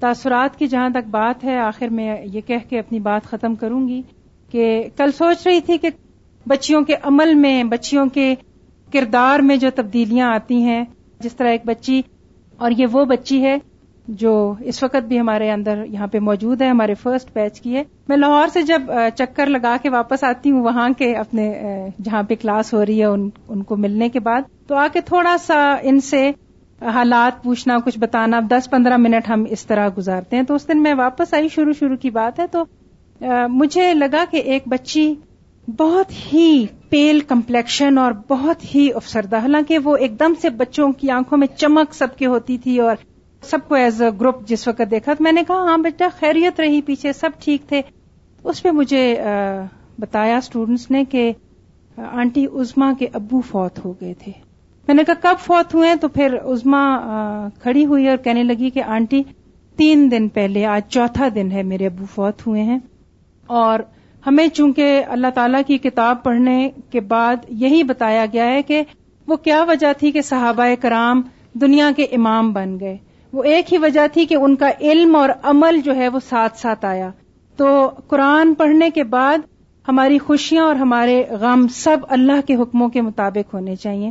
[0.00, 3.88] تاثرات کی جہاں تک بات ہے آخر میں یہ کہہ کے اپنی بات ختم کروں
[3.88, 4.02] گی
[4.50, 5.88] کہ کل سوچ رہی تھی کہ
[6.46, 8.34] بچیوں کے عمل میں بچیوں کے
[8.92, 10.84] کردار میں جو تبدیلیاں آتی ہیں
[11.20, 12.02] جس طرح ایک بچی
[12.56, 13.56] اور یہ وہ بچی ہے
[14.08, 17.82] جو اس وقت بھی ہمارے اندر یہاں پہ موجود ہے، ہمارے فرسٹ بیچ کی ہے۔
[18.08, 18.82] میں لاہور سے جب
[19.16, 21.52] چکر لگا کے واپس آتی ہوں، وہاں کے اپنے
[22.02, 25.00] جہاں پہ کلاس ہو رہی ہے، ان ان کو ملنے کے بعد، تو آ کے
[25.00, 26.30] تھوڑا سا ان سے
[26.80, 30.82] حالات پوچھنا، کچھ بتانا دس پندرہ منٹ ہم اس طرح گزارتے ہیں۔ تو اس دن
[30.82, 32.64] میں واپس آئی، شروع شروع کی بات ہے۔ تو
[33.48, 35.14] مجھے لگا کہ ایک بچی
[35.68, 41.10] بہت ہی پیل کمپلیکشن اور بہت ہی افسردہ، حالانکہ وہ ایک دم سے بچوں کی
[41.10, 42.96] آنکھوں میں چمک سب کی ہوتی تھی اور
[43.42, 46.60] سب کو ایز اے گروپ جس وقت دیکھا تو میں نے کہا ہاں بیٹا، خیریت
[46.60, 47.82] رہی پیچھے، سب ٹھیک تھے۔
[48.44, 49.20] اس پہ مجھے
[49.98, 51.32] بتایا اسٹوڈینٹس نے کہ
[51.96, 54.32] آنٹی ازما کے ابو فوت ہو گئے تھے۔
[54.86, 56.98] میں نے کہا، کب فوت ہوئے تو پھر ازما
[57.62, 59.22] کھڑی ہوئی اور کہنے لگی کہ آنٹی،
[59.76, 62.78] تین دن پہلے، آج چوتھا دن ہے میرے ابو فوت ہوئے ہیں۔
[63.46, 63.78] اور
[64.26, 68.82] ہمیں چونکہ اللہ تعالی کی کتاب پڑھنے کے بعد یہی بتایا گیا ہے کہ
[69.26, 72.96] وہ کیا وجہ تھی کہ صحابہ کرام دنیا کے امام بن گئے؟
[73.32, 76.58] وہ ایک ہی وجہ تھی کہ ان کا علم اور عمل جو ہے وہ ساتھ
[76.58, 77.10] ساتھ آیا۔
[77.56, 79.38] تو قرآن پڑھنے کے بعد
[79.88, 84.10] ہماری خوشیاں اور ہمارے غم سب اللہ کے حکموں کے مطابق ہونے چاہیے۔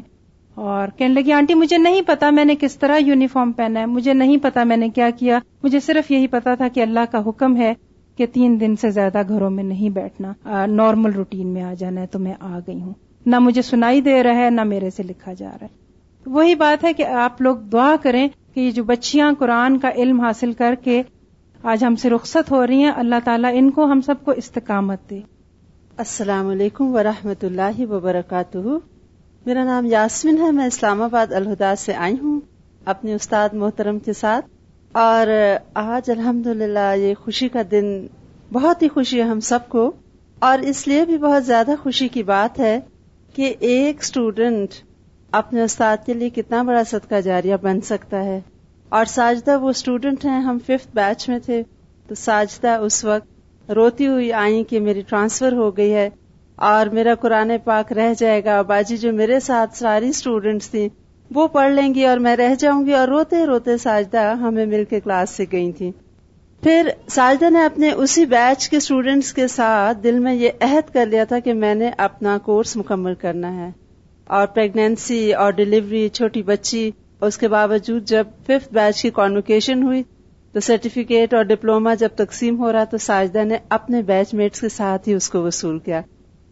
[0.56, 4.13] اور کہنے لگی، آنٹی، مجھے نہیں پتا میں نے کس طرح یونیفارم پہنا ہے، مجھے
[4.13, 7.58] نہیں پتا میں نے کیا کیا، مجھے صرف یہی پتا تھا کہ اللہ کا حکم
[7.58, 7.73] ہے
[8.17, 12.08] کہ تین دن سے زیادہ گھروں میں نہیں بیٹھنا نارمل روٹین میں آ جانا ہے
[12.08, 12.93] تو میں آ گئی ہوں۔
[13.26, 16.84] نہ مجھے سنائی دے رہا ہے، نہ میرے سے لکھا جا رہا ہے۔ وہی بات
[16.84, 20.76] ہے کہ آپ لوگ دعا کریں کہ یہ جو بچیاں قرآن کا علم حاصل کر
[20.84, 21.04] کے
[21.63, 25.10] آج ہم سے رخصت ہو رہی ہیں، اللہ تعالیٰ ان کو، ہم سب کو استقامت
[25.10, 25.19] دے۔
[25.97, 28.58] السلام علیکم ورحمۃ اللہ وبرکاتہ۔
[29.45, 32.39] میرا نام یاسمین ہے، میں اسلام آباد الہدا سے آئی ہوں۔
[32.86, 34.45] اپنے استاد محترم کے ساتھ
[34.95, 35.27] اور
[35.73, 36.47] آج الحمد
[36.97, 37.86] یہ خوشی کا دن
[38.51, 39.91] بہت ہی خوشی ہے ہم سب کو
[40.39, 42.79] اور اس لیے بھی بہت زیادہ خوشی کی بات ہے
[43.36, 44.69] کہ ایک اسٹوڈینٹ
[45.32, 48.39] اپنے استاد کے لیے کتنا بڑا صدقہ جاریہ بن سکتا ہے
[48.89, 51.63] اور ساجدہ وہ اسٹوڈنٹ ہیں، ہم ففتھ بیچ میں تھے
[52.08, 56.10] تو ساجدہ اس وقت روتی ہوئی آئی کہ میری ٹرانسفر ہو گئی ہے
[56.58, 60.88] اور میرا قرآن پاک رہ جائے گا۔ باجی جو میرے ساتھ ساری اسٹوڈینٹس تھیں
[61.31, 64.83] وہ پڑھ لیں گی اور میں رہ جاؤں گی اور روتے روتے ساجدہ ہمیں مل
[64.83, 65.91] کے کلاس سے گئی تھی
[66.63, 71.05] پھر ساجدہ نے اپنے اسی بیچ کے اسٹوڈینٹس کے ساتھ دل میں یہ عہد کر
[71.05, 73.71] لیا تھا کہ میں نے اپنا کورس مکمل کرنا ہے۔
[74.25, 80.03] اور پریگنینسی اور ڈلیوری چھوٹی بچی، اس کے باوجود جب ففتھ بیچ کی کانوکیشن ہوئی،
[80.51, 84.69] تو سرٹیفکیٹ اور ڈپلوما جب تقسیم ہو رہا تو ساجدہ نے اپنے بیچ میٹس کے
[84.69, 86.01] ساتھ ہی اس کو وصول کیا۔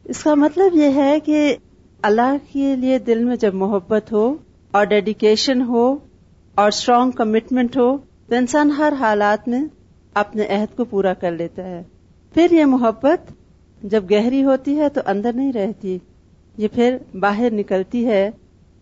[0.04, 1.56] اس کا مطلب یہ ہے کہ
[2.02, 4.36] اللہ کے لیے دل میں جب محبت ہو
[4.72, 5.98] اور ڈیڈیکیشن ہو
[6.56, 9.66] اور اسٹرانگ کمٹمنٹ ہو تو انسان ہر حالات میں
[10.14, 11.84] اپنے عہد کو پورا کر لیتا ہے۔
[12.34, 13.32] پھر یہ محبت
[13.84, 15.98] جب گہری ہوتی ہے تو اندر نہیں رہتی،
[16.58, 18.30] یہ پھر باہر نکلتی ہے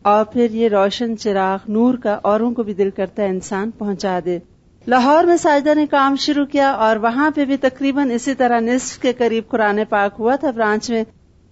[0.02, 4.20] اور پھر یہ روشن چراغ نور کا اوروں کو بھی دل کرتا ہے انسان پہنچا
[4.26, 4.40] دے۔
[4.88, 9.00] لاہور میں ساجدہ نے کام شروع کیا اور وہاں پہ بھی تقریباً اسی طرح نصف
[9.00, 11.04] کے قریب قرآن پاک ہوا تھا برانچ میں،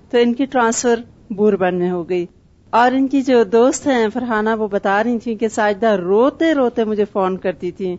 [0.10, 2.26] تو ان کی ٹرانسفر بوربن میں ہو گئی۔
[2.69, 6.84] اور ان کی جو دوست ہیں فرحانہ، وہ بتا رہی تھی کہ ساجدہ روتے روتے
[6.84, 7.97] مجھے فون کرتی تھی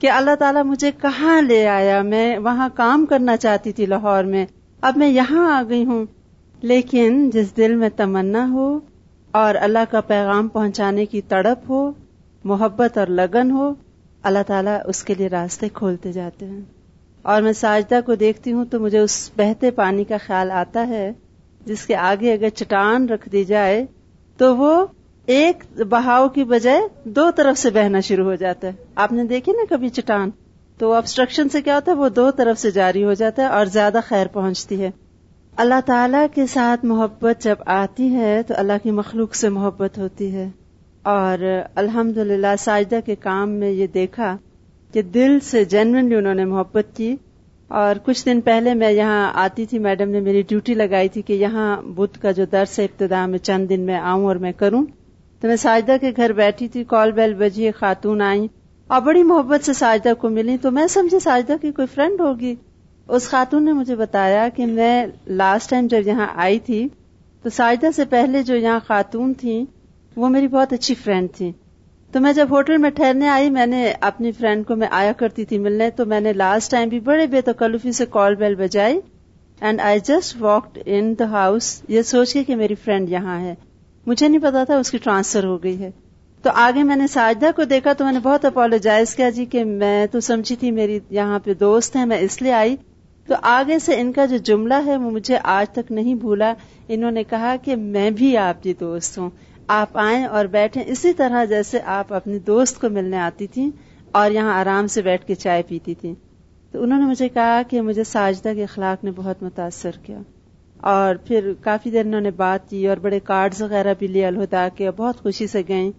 [0.00, 4.46] کہ اللہ تعالیٰ مجھے کہاں لے آیا؟ میں وہاں کام کرنا چاہتی تھی لاہور میں،
[4.80, 6.06] اب میں یہاں آ گئی ہوں۔
[6.62, 8.78] لیکن جس دل میں تمنا ہو
[9.30, 11.92] اور اللہ کا پیغام پہنچانے کی تڑپ ہو،
[12.44, 13.74] محبت اور لگن ہو،
[14.22, 16.60] اللہ تعالیٰ اس کے لیے راستے کھولتے جاتے ہیں۔
[17.22, 21.12] اور میں ساجدہ کو دیکھتی ہوں تو مجھے اس بہتے پانی کا خیال آتا ہے
[21.66, 23.86] جس کے آگے اگر چٹان رکھ دی جائے
[24.36, 24.86] تو وہ
[25.26, 29.52] ایک بہاؤ کی بجائے دو طرف سے بہنا شروع ہو جاتا ہے۔ آپ نے دیکھی
[29.52, 30.30] نا کبھی چٹان؟
[30.78, 33.66] تو ابسٹرکشن سے کیا ہوتا ہے؟ وہ دو طرف سے جاری ہو جاتا ہے اور
[33.66, 34.90] زیادہ خیر پہنچتی ہے۔
[35.56, 40.34] اللہ تعالی کے ساتھ محبت جب آتی ہے تو اللہ کی مخلوق سے محبت ہوتی
[40.34, 40.48] ہے۔
[41.02, 44.36] اور الحمد للہ ساجدہ کے کام میں یہ دیکھا
[44.92, 47.16] کہ دل سے جنونلی انہوں نے محبت کی۔
[47.68, 51.32] اور کچھ دن پہلے میں یہاں آتی تھی، میڈم نے میری ڈیوٹی لگائی تھی کہ
[51.32, 54.86] یہاں بدھ کا جو درس ہے، ابتدا میں چند دن میں آؤں اور میں کروں۔
[55.40, 58.46] تو میں ساجدہ کے گھر بیٹھی تھی، کال بیل بجی خاتون آئی
[58.86, 62.54] اور بڑی محبت سے ساجدہ کو ملی۔ تو میں سمجھی ساجدہ کی کوئی فرینڈ ہوگی۔
[63.08, 66.88] اس خاتون نے مجھے بتایا کہ میں لاسٹ ٹائم جب یہاں آئی تھی،
[67.42, 69.64] تو ساجدہ سے پہلے جو یہاں خاتون تھیں،
[70.16, 71.52] وہ میری بہت اچھی فرینڈ تھی
[72.16, 75.44] تو میں جب ہوٹل میں ٹھہرنے آئی، میں نے اپنی فرینڈ کو میں آیا کرتی
[75.44, 79.00] تھی ملنے، تو میں نے لاسٹ ٹائم بھی بڑے بے تکلفی سے call bell بجائی
[79.60, 83.54] and I just walked in the house یہ سوچ کے کہ میری فرینڈ یہاں ہے۔
[84.06, 85.90] مجھے نہیں پتا تھا اس کی ٹرانسفر ہو گئی ہے۔
[86.42, 89.64] تو آگے میں نے ساجدہ کو دیکھا، تو میں نے بہت اپالوجائز کیا جی کہ
[89.64, 92.76] میں تو سمجھی تھی میری یہاں پہ دوست ہیں، میں اس لیے آئی۔
[93.26, 96.54] تو آگے سے ان کا جو جملہ ہے، وہ مجھے آج تک نہیں بھولا۔
[96.88, 99.30] انہوں نے کہا کہ میں بھی آپ کی دوست ہوں۔
[99.66, 103.70] آپ آئیں اور بیٹھیں۔ اسی طرح جیسے آپ اپنی دوست کو ملنے آتی تھیں
[104.12, 106.14] اور یہاں آرام سے بیٹھ کے چائے پیتی تھی
[106.72, 110.18] تو انہوں نے مجھے کہا کہ مجھے ساجدہ کے اخلاق نے بہت متاثر کیا۔
[110.76, 114.68] اور پھر کافی دیر انہوں نے بات کی اور بڑے کارڈز وغیرہ بھی لیے الہدا
[114.76, 115.90] کے بہت خوشی سے گئیں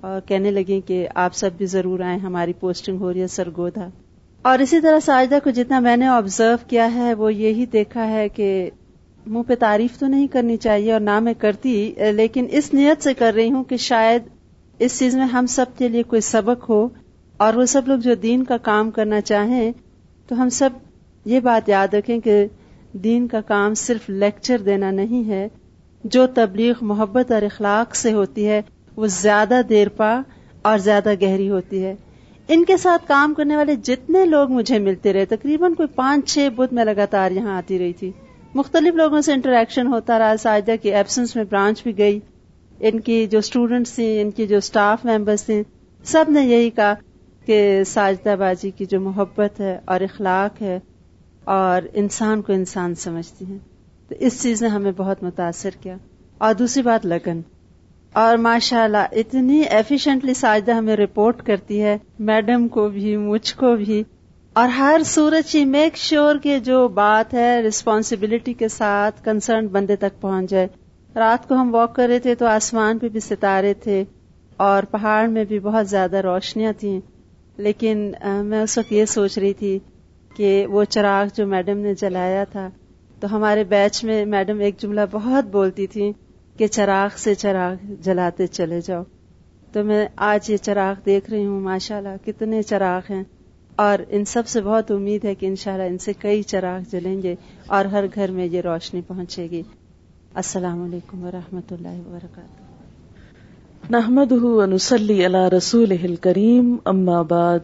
[0.00, 3.88] اور کہنے لگیں کہ آپ سب بھی ضرور آئیں، ہماری پوسٹنگ ہو رہی ہے سرگودا۔
[4.42, 8.28] اور اسی طرح ساجدہ کو جتنا میں نے آبزرو کیا ہے، وہ یہی دیکھا ہے
[8.28, 8.70] کہ
[9.26, 13.14] منہ پہ تعریف تو نہیں کرنی چاہیے اور نہ میں کرتی، لیکن اس نیت سے
[13.14, 14.22] کر رہی ہوں کہ شاید
[14.78, 16.88] اس چیز میں ہم سب کے لیے کوئی سبق ہو
[17.36, 19.72] اور وہ سب لوگ جو دین کا کام کرنا چاہیں،
[20.28, 20.70] تو ہم سب
[21.24, 22.46] یہ بات یاد رکھیں کہ
[22.92, 25.48] دین کا کام صرف لیکچر دینا نہیں ہے،
[26.04, 28.62] جو تبلیغ، محبت اور اخلاق سے ہوتی ہے،
[28.96, 30.20] وہ زیادہ دیر پا
[30.62, 31.94] اور زیادہ گہری ہوتی ہے۔
[32.48, 36.48] ان کے ساتھ کام کرنے والے جتنے لوگ مجھے ملتے رہے، تقریباً کوئی پانچ چھ
[36.56, 38.12] بدھ میں لگاتار یہاں آتی رہی تھی۔
[38.54, 42.20] مختلف لوگوں سے انٹریکشن ہوتا رہا۔ ساجدہ کی ایبسنس میں برانچ بھی گئی۔
[42.80, 45.62] ان کی جو اسٹوڈینٹس تھیں، ان کی جو اسٹاف ممبرس تھے
[46.04, 46.94] سب نے یہی کہا
[47.46, 50.80] کہ ساجدہ بازی کی جو محبت ہے اور اخلاق ہے
[51.44, 53.58] اور انسان کو انسان سمجھتی ہیں۔
[54.08, 55.96] تو اس چیز نے ہمیں بہت متاثر کیا۔
[56.38, 57.40] اور دوسری بات، لگن۔
[58.12, 63.76] اور ماشاء اللہ اتنی ایفیشینٹلی ساجدہ ہمیں رپورٹ کرتی ہے۔ میڈم کو بھی، مجھ کو
[63.76, 64.04] بھی۔
[64.52, 69.96] اور ہر سورج ہی میک شیور کہ جو بات ہے ریسپانسبلٹی کے ساتھ کنسرن بندے
[69.96, 70.66] تک پہنچ جائے۔
[71.14, 74.04] رات کو ہم واک کر رہے تھے تو آسمان پہ بھی ستارے تھے
[74.56, 77.00] اور پہاڑ میں بھی بہت زیادہ روشنیاں تھیں۔
[77.56, 78.12] لیکن
[78.44, 79.78] میں اس وقت یہ سوچ رہی تھی
[80.36, 82.70] کہ وہ چراغ جو میڈم نے جلایا تھا،
[83.20, 86.12] تو ہمارے بیچ میں میڈم ایک جملہ بہت بولتی تھی
[86.58, 89.02] کہ چراغ سے چراغ جلاتے چلے جاؤ۔
[89.72, 93.24] تو میں آج یہ چراغ دیکھ رہی ہوں، ماشاءاللہ کتنے چراغ ہیں۔
[93.76, 97.34] اور ان سب سے بہت امید ہے کہ انشاءاللہ ان سے کئی چراغ جلیں گے
[97.66, 99.62] اور ہر گھر میں یہ روشنی پہنچے گی۔
[100.34, 102.70] السلام علیکم ورحمۃ اللہ وبرکاتہ۔
[103.90, 107.58] نحمد ونسلی علی رسول کریم اما بعد۔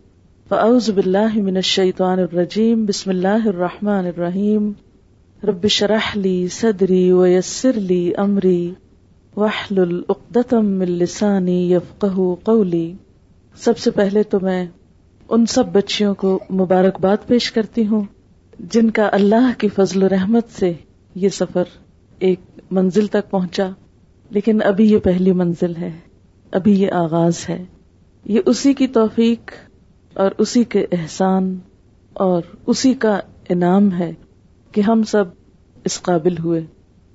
[0.48, 4.72] فاعوذ باللہ من الشیطان الرجیم، بسم اللہ الرحمن الرحیم۔
[5.44, 8.74] رب شرح لی صدری ویسر لی امری۔
[9.36, 12.92] واحلل عقدتم من لسانی یفقہ قولی۔
[13.56, 14.66] سب سے پہلے تو میں
[15.28, 18.02] ان سب بچیوں کو مبارکباد پیش کرتی ہوں،
[18.58, 20.72] جن کا اللہ کی فضل و رحمت سے
[21.14, 21.64] یہ سفر
[22.18, 23.70] ایک منزل تک پہنچا۔
[24.30, 25.90] لیکن ابھی یہ پہلی منزل ہے،
[26.50, 27.64] ابھی یہ آغاز ہے۔
[28.24, 29.52] یہ اسی کی توفیق
[30.14, 31.58] اور اسی کے احسان
[32.12, 34.12] اور اسی کا انعام ہے
[34.72, 35.24] کہ ہم سب
[35.84, 36.60] اس قابل ہوئے۔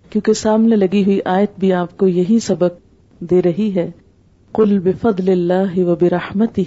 [0.09, 2.71] کیونکہ سامنے لگی ہوئی آیت بھی آپ کو یہی سبق
[3.19, 3.91] دے رہی ہے
[4.53, 6.59] کل بفضل اللہ و برحمت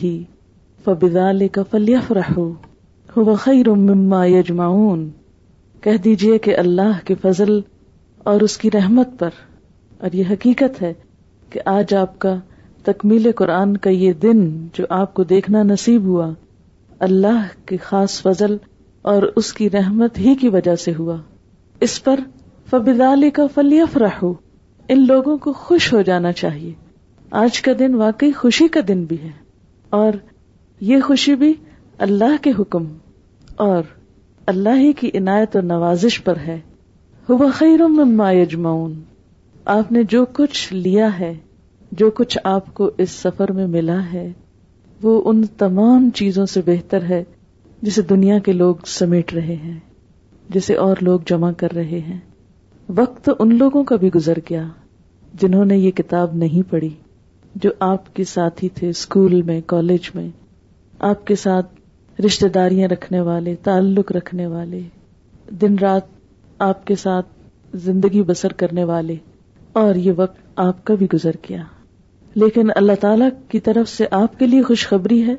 [0.88, 4.26] ہی فبال کا فلیف رہو خیر مما
[5.80, 7.60] کہہ دیجیے کہ اللہ کے فضل
[8.18, 9.30] اور اس کی رحمت پر۔
[9.98, 10.94] اور یہ حقیقت ہے
[11.50, 12.36] کہ آج آپ کا
[12.84, 16.30] تکمیل قرآن کا یہ دن جو آپ کو دیکھنا نصیب ہوا،
[16.98, 18.56] اللہ کے خاص فضل
[19.02, 21.16] اور اس کی رحمت ہی کی وجہ سے ہوا۔
[21.80, 22.20] اس پر
[22.70, 24.34] فبدال کا فلیف رہو
[24.88, 26.72] ان لوگوں کو خوش ہو جانا چاہیے۔
[27.30, 29.30] آج کا دن واقعی خوشی کا دن بھی ہے۔
[29.90, 30.12] اور
[30.84, 31.54] یہ خوشی بھی
[31.98, 32.84] اللہ کے حکم
[33.56, 33.82] اور
[34.46, 36.60] اللہ ہی کی عنایت اور نوازش پر ہے۔
[37.28, 39.00] ہوا خیر مما یجمعون۔
[39.64, 41.34] آپ نے جو کچھ لیا ہے،
[41.92, 44.32] جو کچھ آپ کو اس سفر میں ملا ہے،
[45.02, 47.24] وہ ان تمام چیزوں سے بہتر ہے
[47.82, 49.80] جسے دنیا کے لوگ سمیٹ رہے ہیں،
[50.48, 52.20] جسے اور لوگ جمع کر رہے ہیں۔
[52.88, 54.68] وقت ان لوگوں کا بھی گزر گیا
[55.40, 56.94] جنہوں نے یہ کتاب نہیں پڑھی،
[57.54, 60.28] جو آپ کے ساتھی تھے اسکول میں، کالج میں۔
[60.98, 61.66] آپ کے ساتھ
[62.20, 64.80] رشتے داریاں رکھنے والے، تعلق رکھنے والے،
[65.50, 66.02] دن رات
[66.58, 67.26] آپ کے ساتھ
[67.74, 69.16] زندگی بسر کرنے والے،
[69.72, 71.62] اور یہ وقت آپ کا بھی گزر گیا۔
[72.34, 75.34] لیکن اللہ تعالی کی طرف سے آپ کے لیے خوشخبری ہے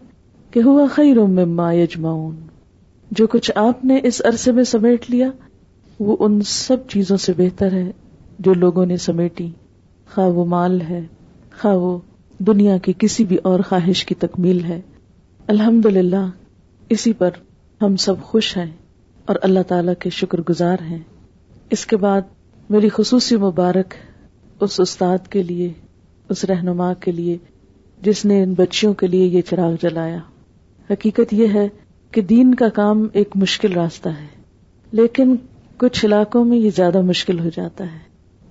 [0.52, 2.36] کہ ہوا خیر مما یجمعون۔
[3.12, 5.30] جو کچھ آپ نے اس عرصے میں سمیٹ لیا،
[6.00, 7.92] وہ ان سب چیزوں سے بہتر ہے
[8.40, 9.50] جو لوگوں نے سمیٹی۔
[10.14, 11.02] خواہ وہ مال ہے،
[11.62, 11.98] خواہ وہ
[12.40, 14.82] دنیا کی کسی بھی اور خواہش کی تکمیل ہے۔
[15.48, 16.30] الحمد للہ
[16.90, 17.30] اسی پر
[17.82, 18.72] ہم سب خوش ہیں
[19.26, 21.00] اور اللہ تعالی کے شکر گزار ہیں۔
[21.70, 22.22] اس کے بعد
[22.70, 23.94] میری خصوصی مبارک
[24.60, 25.74] اس استاد کے لیے،
[26.30, 27.38] اس رہنما کے لیے،
[28.02, 30.18] جس نے ان بچیوں کے لیے یہ چراغ جلایا۔
[30.90, 31.70] حقیقت یہ ہے
[32.12, 34.28] کہ دین کا کام ایک مشکل راستہ ہے،
[34.92, 35.36] لیکن
[35.78, 38.00] کچھ علاقوں میں یہ زیادہ مشکل ہو جاتا ہے۔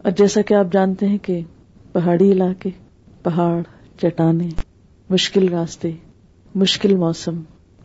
[0.03, 1.41] اور جیسا کہ آپ جانتے ہیں کہ
[1.93, 2.71] پہاڑی علاقے،
[3.23, 3.63] پہاڑ،
[4.01, 4.51] چٹانیں
[5.11, 5.93] مشکل راستے۔
[6.55, 7.41] مشکل موسم،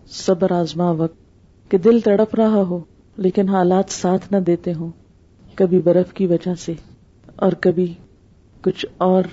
[0.07, 1.15] صبر، آزما وقت،
[1.71, 2.79] کہ دل تڑپ رہا ہو،
[3.17, 4.91] لیکن حالات ساتھ نہ دیتے ہوں۔
[5.55, 6.73] کبھی برف کی وجہ سے،
[7.35, 7.93] اور کبھی
[8.61, 9.23] کچھ اور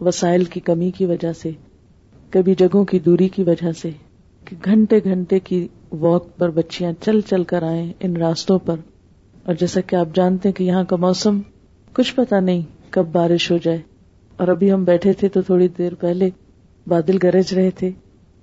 [0.00, 1.50] وسائل کی کمی کی وجہ سے،
[2.30, 3.90] کبھی جگہوں کی دوری کی وجہ سے،
[4.44, 8.76] کہ گھنٹے گھنٹے کی واک پر بچیاں چل چل کر آئیں ان راستوں پر۔
[9.44, 11.38] اور جیسا کہ آپ جانتے ہیں کہ یہاں کا موسم،
[11.92, 13.78] کچھ پتا نہیں کب بارش ہو جائے۔
[14.36, 16.30] اور ابھی ہم بیٹھے تھے تو تھوڑی دیر پہلے
[16.86, 17.90] بادل گرج رہے تھے۔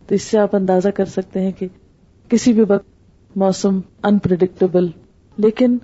[0.07, 1.67] تو اس سے آپ اندازہ کر سکتے ہیں کہ
[2.29, 2.85] کسی بھی وقت
[3.35, 4.87] موسم انپرڈکٹیبل
[5.37, 5.77] لیکن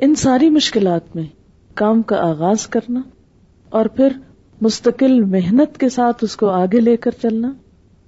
[0.00, 1.24] ان ساری مشکلات میں
[1.74, 3.00] کام کا آغاز کرنا
[3.70, 4.08] اور پھر
[4.60, 7.52] مستقل محنت کے ساتھ اس کو آگے لے کر چلنا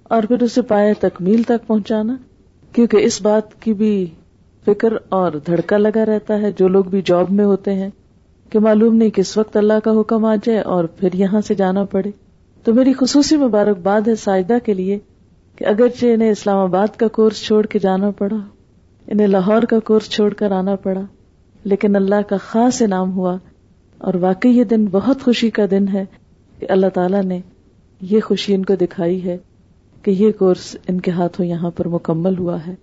[0.05, 2.17] اور پھر اسے پائے تکمیل تک پہنچانا،
[2.73, 4.07] کیونکہ اس بات کی بھی
[4.67, 7.91] فکر اور دھڑکا لگا رہتا ہے جو لوگ بھی جاب میں ہوتے ہیں
[8.51, 11.85] کہ معلوم نہیں کس وقت اللہ کا حکم آ جائے اور پھر یہاں سے جانا
[11.85, 12.11] پڑے۔
[12.65, 14.99] تو میری خصوصی مبارکباد ہے ساجدہ کے لیے
[15.57, 18.37] کہ اگرچہ انہیں اسلام آباد کا کورس چھوڑ کے جانا پڑا،
[19.07, 21.01] انہیں لاہور کا کورس چھوڑ کر آنا پڑا،
[21.65, 23.37] لیکن اللہ کا خاص انعام ہوا
[23.99, 26.05] اور واقعی یہ دن بہت خوشی کا دن ہے
[26.59, 27.41] کہ اللہ تعالیٰ نے
[28.01, 29.37] یہ خوشی ان کو دکھائی ہے
[30.03, 32.75] کہ یہ کورس ان کے ہاتھوں یہاں پر مکمل ہوا ہے۔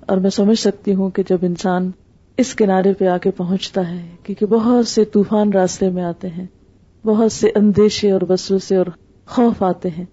[0.00, 1.90] اور میں سمجھ سکتی ہوں کہ جب انسان
[2.36, 6.46] اس کنارے پہ آ کے پہنچتا ہے، کیونکہ بہت سے طوفان راستے میں آتے ہیں،
[7.04, 8.86] بہت سے اندیشے اور بسوں سے اور
[9.26, 10.04] خوف آتے ہیں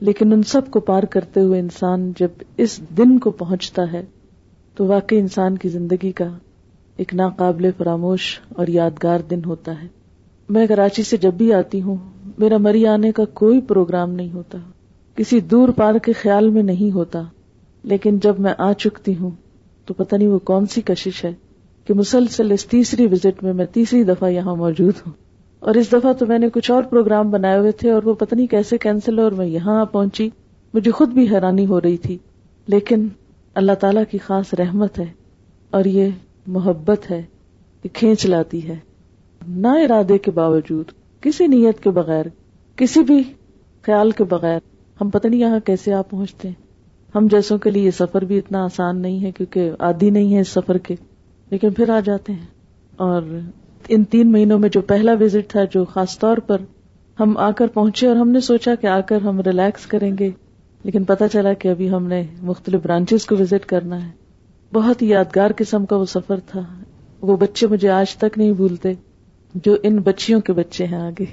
[0.00, 4.04] لیکن ان سب کو پار کرتے ہوئے انسان جب اس دن کو پہنچتا ہے،
[4.74, 6.38] تو واقعی انسان کی زندگی کا
[6.96, 9.86] ایک ناقابل فراموش اور یادگار دن ہوتا ہے۔
[10.48, 11.96] میں کراچی سے جب بھی آتی ہوں،
[12.38, 14.58] میرا مری آنے کا کوئی پروگرام نہیں ہوتا۔
[15.14, 17.22] کسی دور پار کے خیال میں نہیں ہوتا۔
[17.82, 19.30] لیکن جب میں آ چکتی ہوں،
[19.84, 21.32] تو پتہ نہیں وہ کون سی کشش ہے
[21.84, 25.25] کہ مسلسل اس تیسری وزٹ میں میں تیسری دفعہ یہاں موجود ہوں۔
[25.66, 28.34] اور اس دفعہ تو میں نے کچھ اور پروگرام بنائے ہوئے تھے اور وہ پتہ
[28.34, 30.30] نہیں کیسے کینسل اور میں یہاں پہنچی۔
[30.74, 32.18] مجھے خود بھی حیرانی ہو رہی تھی۔
[32.66, 33.08] لیکن
[33.54, 35.04] اللہ تعالی کی خاص رحمت ہے
[35.70, 36.10] اور یہ
[36.46, 37.22] محبت ہے
[37.82, 38.76] کہ کھینچ لاتی ہے۔
[39.48, 40.84] نہ ارادے کے باوجود،
[41.20, 42.24] کسی نیت کے بغیر،
[42.76, 43.22] کسی بھی
[43.82, 44.58] خیال کے بغیر
[45.00, 46.66] ہم پتہ نہیں یہاں کیسے آپ پہنچتے۔ ہیں
[47.14, 50.40] ہم جیسوں کے لیے یہ سفر بھی اتنا آسان نہیں ہے کیونکہ عادی نہیں ہے
[50.40, 50.94] اس سفر کے،
[51.50, 52.46] لیکن پھر آ جاتے ہیں۔
[52.96, 53.22] اور
[53.88, 56.56] ان تین مہینوں میں جو پہلا وزٹ تھا، جو خاص طور پر
[57.20, 60.30] ہم آ کر پہنچے اور ہم نے سوچا کہ آ کر ہم ریلیکس کریں گے،
[60.84, 64.10] لیکن پتا چلا کہ ابھی ہم نے مختلف برانچز کو وزٹ کرنا ہے۔
[64.72, 66.60] بہت ہی یادگار قسم کا وہ سفر تھا۔
[67.20, 68.94] وہ بچے مجھے آج تک نہیں بھولتے،
[69.54, 71.24] جو ان بچیوں کے بچے ہیں آگے،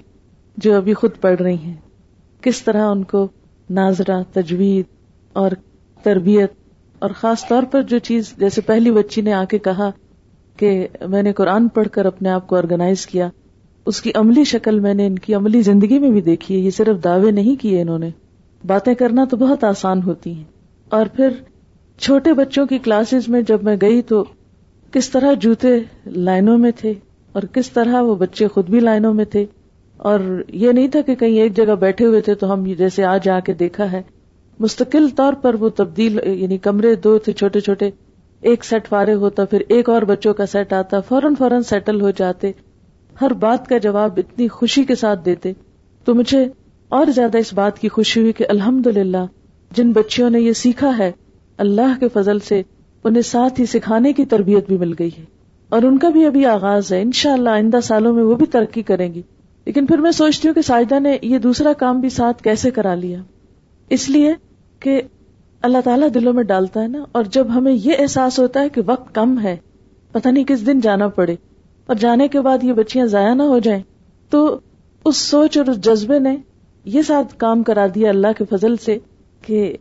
[0.57, 1.75] جو ابھی خود پڑھ رہی ہیں۔
[2.41, 3.27] کس طرح ان کو
[3.69, 4.85] ناظرہ، تجوید
[5.33, 5.51] اور
[6.03, 6.51] تربیت
[6.99, 9.91] اور خاص طور پر جو چیز جیسے پہلی بچی نے آ کے کہا
[10.57, 13.29] کہ میں نے قرآن پڑھ کر اپنے آپ کو آرگنائز کیا،
[13.85, 16.69] اس کی عملی شکل میں نے ان کی عملی زندگی میں بھی دیکھی ہے، یہ
[16.69, 18.09] صرف دعوے نہیں کیے انہوں نے۔
[18.67, 20.43] باتیں کرنا تو بہت آسان ہوتی ہیں۔
[20.89, 21.29] اور پھر
[21.97, 24.23] چھوٹے بچوں کی کلاسز میں جب میں گئی تو
[24.91, 25.67] کس طرح جوتے
[26.05, 26.93] لائنوں میں تھے
[27.31, 29.45] اور کس طرح وہ بچے خود بھی لائنوں میں تھے۔
[29.97, 33.29] اور یہ نہیں تھا کہ کہیں ایک جگہ بیٹھے ہوئے تھے تو ہم جیسے آج
[33.29, 34.01] آ کے دیکھا ہے،
[34.59, 37.89] مستقل طور پر وہ تبدیل یعنی کمرے دو تھے چھوٹے چھوٹے
[38.43, 42.11] ایک سیٹ فارغ ہوتا، پھر ایک اور بچوں کا سیٹ آتا، فوراً فوراً سیٹل ہو
[42.11, 42.51] جاتے،
[43.21, 45.53] ہر بات کا جواب اتنی خوشی کے ساتھ دیتے۔
[46.05, 46.47] تو مجھے
[46.89, 48.87] اور زیادہ اس بات کی خوشی ہوئی کہ الحمد
[49.71, 51.11] جن بچیوں نے یہ سیکھا ہے،
[51.57, 52.61] اللہ کے فضل سے
[53.03, 55.23] انہیں ساتھ ہی سکھانے کی تربیت بھی مل گئی ہے۔
[55.69, 58.81] اور ان کا بھی ابھی آغاز ہے، انشاءاللہ اللہ آئندہ سالوں میں وہ بھی ترقی
[58.81, 59.21] کریں گی۔
[59.65, 62.95] لیکن پھر میں سوچتی ہوں کہ ساجدہ نے یہ دوسرا کام بھی ساتھ کیسے کرا
[62.95, 63.21] لیا؟
[63.89, 64.33] اس لیے
[64.79, 65.01] کہ
[65.63, 68.81] اللہ تعالیٰ دلوں میں ڈالتا ہے نا، اور جب ہمیں یہ احساس ہوتا ہے کہ
[68.85, 69.55] وقت کم ہے،
[70.13, 71.35] پتہ نہیں کس دن جانا پڑے،
[71.89, 73.81] اور جانے کے بعد یہ بچیاں ضائع نہ ہو جائیں،
[74.31, 74.59] تو
[75.05, 76.35] اس سوچ اور اس جذبے نے
[76.85, 78.97] یہ ساتھ کام کرا دیا اللہ کے فضل سے
[79.41, 79.75] کہ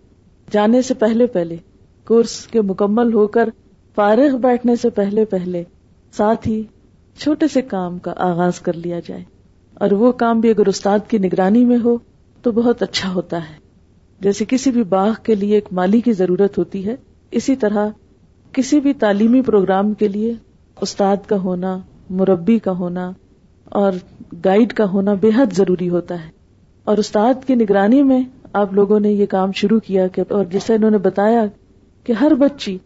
[0.49, 1.57] جانے سے پہلے پہلے،
[2.07, 3.49] کورس کے مکمل ہو کر
[3.97, 5.63] فارغ بیٹھنے سے پہلے پہلے،
[6.13, 6.63] ساتھ ہی
[7.17, 9.23] چھوٹے سے کام کا آغاز کر لیا جائے۔
[9.75, 11.97] اور وہ کام بھی اگر استاد کی نگرانی میں ہو،
[12.45, 13.62] تو بہت اچھا ہوتا ہے۔
[14.23, 16.97] جیسے کسی بھی باغ کے لیے ایک مالی کی ضرورت ہوتی ہے،
[17.31, 17.89] اسی طرح
[18.53, 20.35] کسی بھی تعلیمی پروگرام کے لیے
[20.81, 21.79] استاد کا ہونا،
[22.11, 23.13] مربی کا ہونا
[23.65, 23.93] اور
[24.45, 26.31] گائیڈ کا ہونا بے حد ضروری ہوتا ہے۔
[26.85, 30.75] اور استاد کی نگرانی میں آپ لوگوں نے یہ کام شروع کیا کہ، اور جسے
[30.75, 31.45] انہوں نے بتایا
[32.05, 32.79] کہ ہر بچی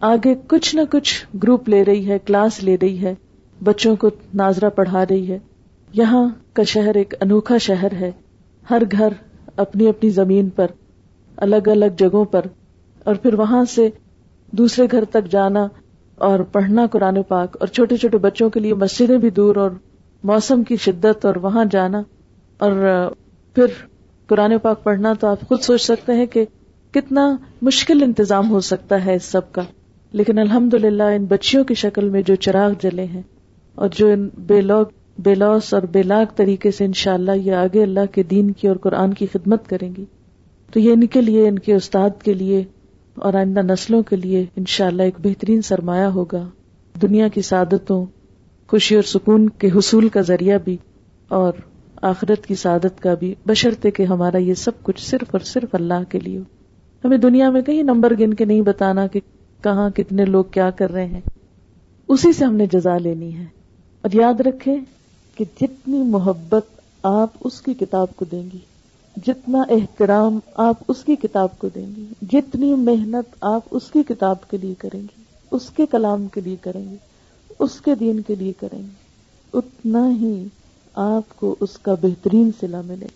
[0.00, 3.14] آگے کچھ نہ کچھ گروپ لے رہی ہے، کلاس لے رہی ہے،
[3.64, 5.38] بچوں کو ناظرہ پڑھا رہی ہے۔
[5.92, 8.10] یہاں کا شہر ایک انوکھا شہر ہے۔
[8.70, 9.08] ہر گھر
[9.56, 10.66] اپنی اپنی زمین پر
[11.36, 12.42] الگ الگ جگہوں پر
[13.04, 13.88] اور پھر وہاں سے
[14.52, 15.66] دوسرے گھر تک جانا
[16.14, 19.70] اور پڑھنا قرآن پاک اور چھوٹے چھوٹے بچوں کے لیے مسجدیں بھی دور اور
[20.24, 22.02] موسم کی شدت اور وہاں جانا
[22.58, 22.72] اور
[23.54, 23.66] پھر
[24.26, 26.44] قرآن پاک پڑھنا تو آپ خود سوچ سکتے ہیں کہ
[26.90, 29.62] کتنا مشکل انتظام ہو سکتا ہے اس سب کا۔
[30.12, 33.22] لیکن الحمد للہ ان بچیوں کی شکل میں جو چراغ جلے ہیں
[33.74, 34.86] اور جو ان بے لوگ،
[35.18, 38.76] بے لوس اور بے لاگ طریقے سے انشاءاللہ یہ آگے اللہ کے دین کی اور
[38.76, 40.04] قرآن کی خدمت کریں گی۔
[40.72, 42.64] تو یہ ان کے لیے ان کے استاد کے لیے
[43.14, 46.48] اور آئندہ نسلوں کے لیے انشاءاللہ ایک بہترین سرمایہ ہوگا۔
[47.02, 48.06] دنیا کی سعادتوں،
[48.66, 50.76] خوشی اور سکون کے حصول کا ذریعہ بھی
[51.28, 51.52] اور
[52.02, 56.04] آخرت کی سعادت کا بھی بشرتے کہ ہمارا یہ سب کچھ صرف اور صرف اللہ
[56.08, 56.40] کے لیے
[57.04, 59.20] ہمیں دنیا میں کہیں نمبر گن کے نہیں بتانا کہ
[59.62, 61.20] کہاں کتنے لوگ کیا کر رہے ہیں۔
[62.08, 63.44] اسی سے ہم نے جزا لینی ہے۔
[64.00, 64.76] اور یاد رکھیں
[65.34, 68.58] کہ جتنی محبت آپ اس کی کتاب کو دیں گی
[69.16, 74.50] جتنا احترام آپ اس کی کتاب کو دیں گی جتنی محنت آپ اس کی کتاب
[74.50, 76.96] کے لیے کریں گی اس کے کلام کے لیے کریں گے،
[77.58, 79.04] اس کے دین کے لیے کریں گے،
[79.54, 80.44] اتنا ہی
[80.94, 83.06] آپ کو اس کا بہترین سلا ملے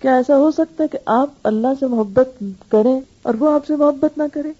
[0.00, 3.76] کیا ایسا ہو سکتا ہے کہ آپ اللہ سے محبت کریں اور وہ آپ سے
[3.76, 4.52] محبت نہ کرے؟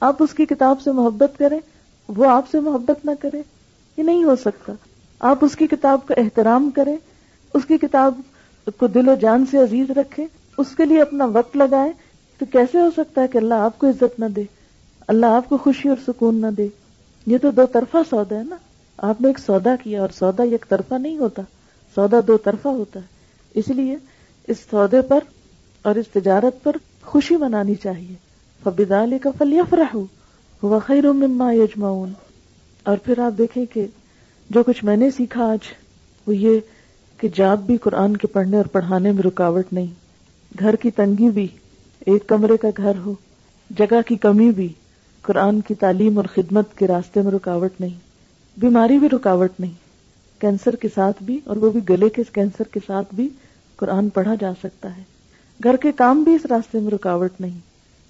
[0.00, 1.60] آپ اس کی کتاب سے محبت کریں،
[2.08, 3.42] وہ آپ سے محبت نہ کرے؟
[3.96, 4.72] یہ نہیں ہو سکتا۔
[5.20, 6.96] آپ اس کی کتاب کا احترام کریں،
[7.54, 8.20] اس کی کتاب
[8.76, 10.26] کو دل و جان سے عزیز رکھے
[10.58, 11.92] اس کے لیے اپنا وقت لگائے
[12.38, 14.42] تو کیسے ہو سکتا ہے کہ اللہ آپ کو عزت نہ دے؟
[15.08, 16.68] اللہ آپ کو خوشی اور سکون نہ دے۔
[17.26, 18.56] یہ تو دو طرفہ سودا ہے نا۔
[18.96, 21.42] آپ نے ایک سودا کیا اور سودا ایک طرفہ نہیں ہوتا۔
[21.94, 23.04] سودا دو طرفہ ہوتا ہے۔
[23.54, 23.96] اس لیے
[24.48, 25.18] اس سودے پر
[25.82, 28.14] اور اس تجارت پر خوشی منانی چاہیے۔
[28.64, 29.96] فبدا علی کا فلیہ
[30.62, 32.12] ہوا خیر مما یجمعون
[32.84, 33.86] اور پھر آپ دیکھیں کہ
[34.50, 35.58] جو کچھ میں نے سیکھا آج
[36.26, 36.60] وہ یہ
[37.18, 40.05] کہ جاب بھی قرآن کے پڑھنے اور پڑھانے میں رکاوٹ نہیں۔
[40.58, 41.46] گھر کی تنگی بھی،
[42.06, 43.14] ایک کمرے کا گھر ہو،
[43.70, 44.68] جگہ کی کمی بھی،
[45.22, 47.98] قرآن کی تعلیم اور خدمت کے راستے میں رکاوٹ نہیں،
[48.56, 49.86] بیماری بھی رکاوٹ نہیں۔
[50.40, 53.28] کینسر کے ساتھ بھی اور وہ بھی گلے کے کینسر کے ساتھ بھی
[53.76, 55.02] قرآن پڑھا جا سکتا ہے۔
[55.64, 57.58] گھر کے کام بھی اس راستے میں رکاوٹ نہیں۔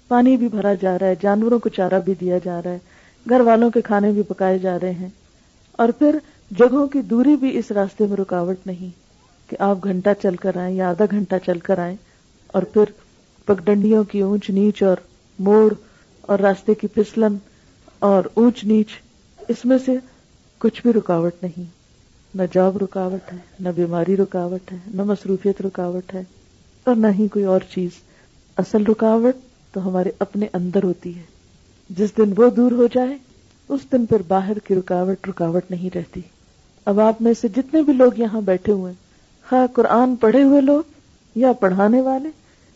[0.07, 2.77] پانی بھی بھرا جا رہا ہے، جانوروں کو چارہ بھی دیا جا رہا ہے،
[3.29, 5.09] گھر والوں کے کھانے بھی پکائے جا رہے ہیں۔
[5.71, 6.17] اور پھر
[6.51, 8.89] جگہوں کی دوری بھی اس راستے میں رکاوٹ نہیں
[9.49, 11.95] کہ آپ گھنٹہ چل کر آئیں یا آدھا گھنٹہ چل کر آئیں۔
[12.47, 12.83] اور پھر
[13.45, 14.97] پگڈنڈیوں کی اونچ نیچ اور
[15.39, 15.73] موڑ
[16.21, 17.35] اور راستے کی پھسلن
[17.99, 18.87] اور اونچ نیچ،
[19.47, 19.91] اس میں سے
[20.57, 21.63] کچھ بھی رکاوٹ نہیں۔
[22.35, 26.23] نہ جاب رکاوٹ ہے، نہ بیماری رکاوٹ ہے، نہ مصروفیت رکاوٹ ہے
[26.83, 27.89] اور نہ ہی کوئی اور چیز۔
[28.57, 29.35] اصل رکاوٹ
[29.73, 31.21] تو ہمارے اپنے اندر ہوتی ہے۔
[31.89, 33.17] جس دن وہ دور ہو جائے،
[33.69, 36.21] اس دن پھر باہر کی رکاوٹ رکاوٹ نہیں رہتی۔
[36.85, 38.93] اب آپ میں سے جتنے بھی لوگ یہاں بیٹھے ہوئے
[39.49, 40.83] خواہ قرآن پڑھے ہوئے لوگ
[41.37, 42.29] یا پڑھانے والے،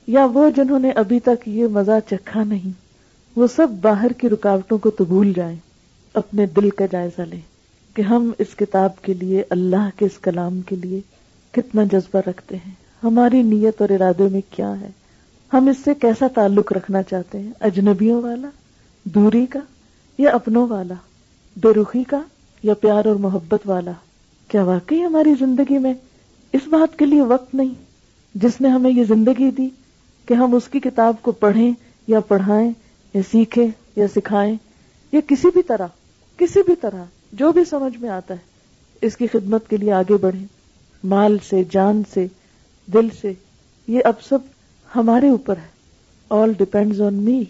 [0.07, 2.71] یا وہ جنہوں نے ابھی تک یہ مزہ چکھا نہیں،
[3.35, 5.55] وہ سب باہر کی رکاوٹوں کو تو بھول جائیں،
[6.13, 7.39] اپنے دل کا جائزہ لیں
[7.93, 10.99] کہ ہم اس کتاب کے لیے، اللہ کے اس کلام کے لیے
[11.51, 12.71] کتنا جذبہ رکھتے ہیں۔
[13.03, 14.89] ہماری نیت اور ارادے میں کیا ہے؟
[15.53, 18.49] ہم اس سے کیسا تعلق رکھنا چاہتے ہیں؟ اجنبیوں والا،
[19.03, 19.59] دوری کا،
[20.17, 20.93] یا اپنوں والا؟
[21.57, 22.21] بے رخی کا،
[22.63, 23.91] یا پیار اور محبت والا؟
[24.47, 25.93] کیا واقعی ہماری زندگی میں
[26.53, 27.73] اس بات کے لیے وقت نہیں؟
[28.35, 29.69] جس نے ہمیں یہ زندگی دی
[30.25, 31.71] کہ ہم اس کی کتاب کو پڑھیں
[32.07, 32.71] یا پڑھائیں
[33.13, 34.55] یا سیکھیں یا سکھائیں
[35.11, 35.87] یا کسی بھی طرح،
[36.37, 37.03] کسی بھی طرح،
[37.33, 38.39] جو بھی سمجھ میں آتا ہے،
[39.01, 40.45] اس کی خدمت کے لیے آگے بڑھیں۔
[41.03, 42.27] مال سے، جان سے،
[42.93, 43.33] دل سے،
[43.87, 44.37] یہ اب سب
[44.95, 45.71] ہمارے اوپر ہے۔
[46.29, 47.43] آل ڈپینڈز آن می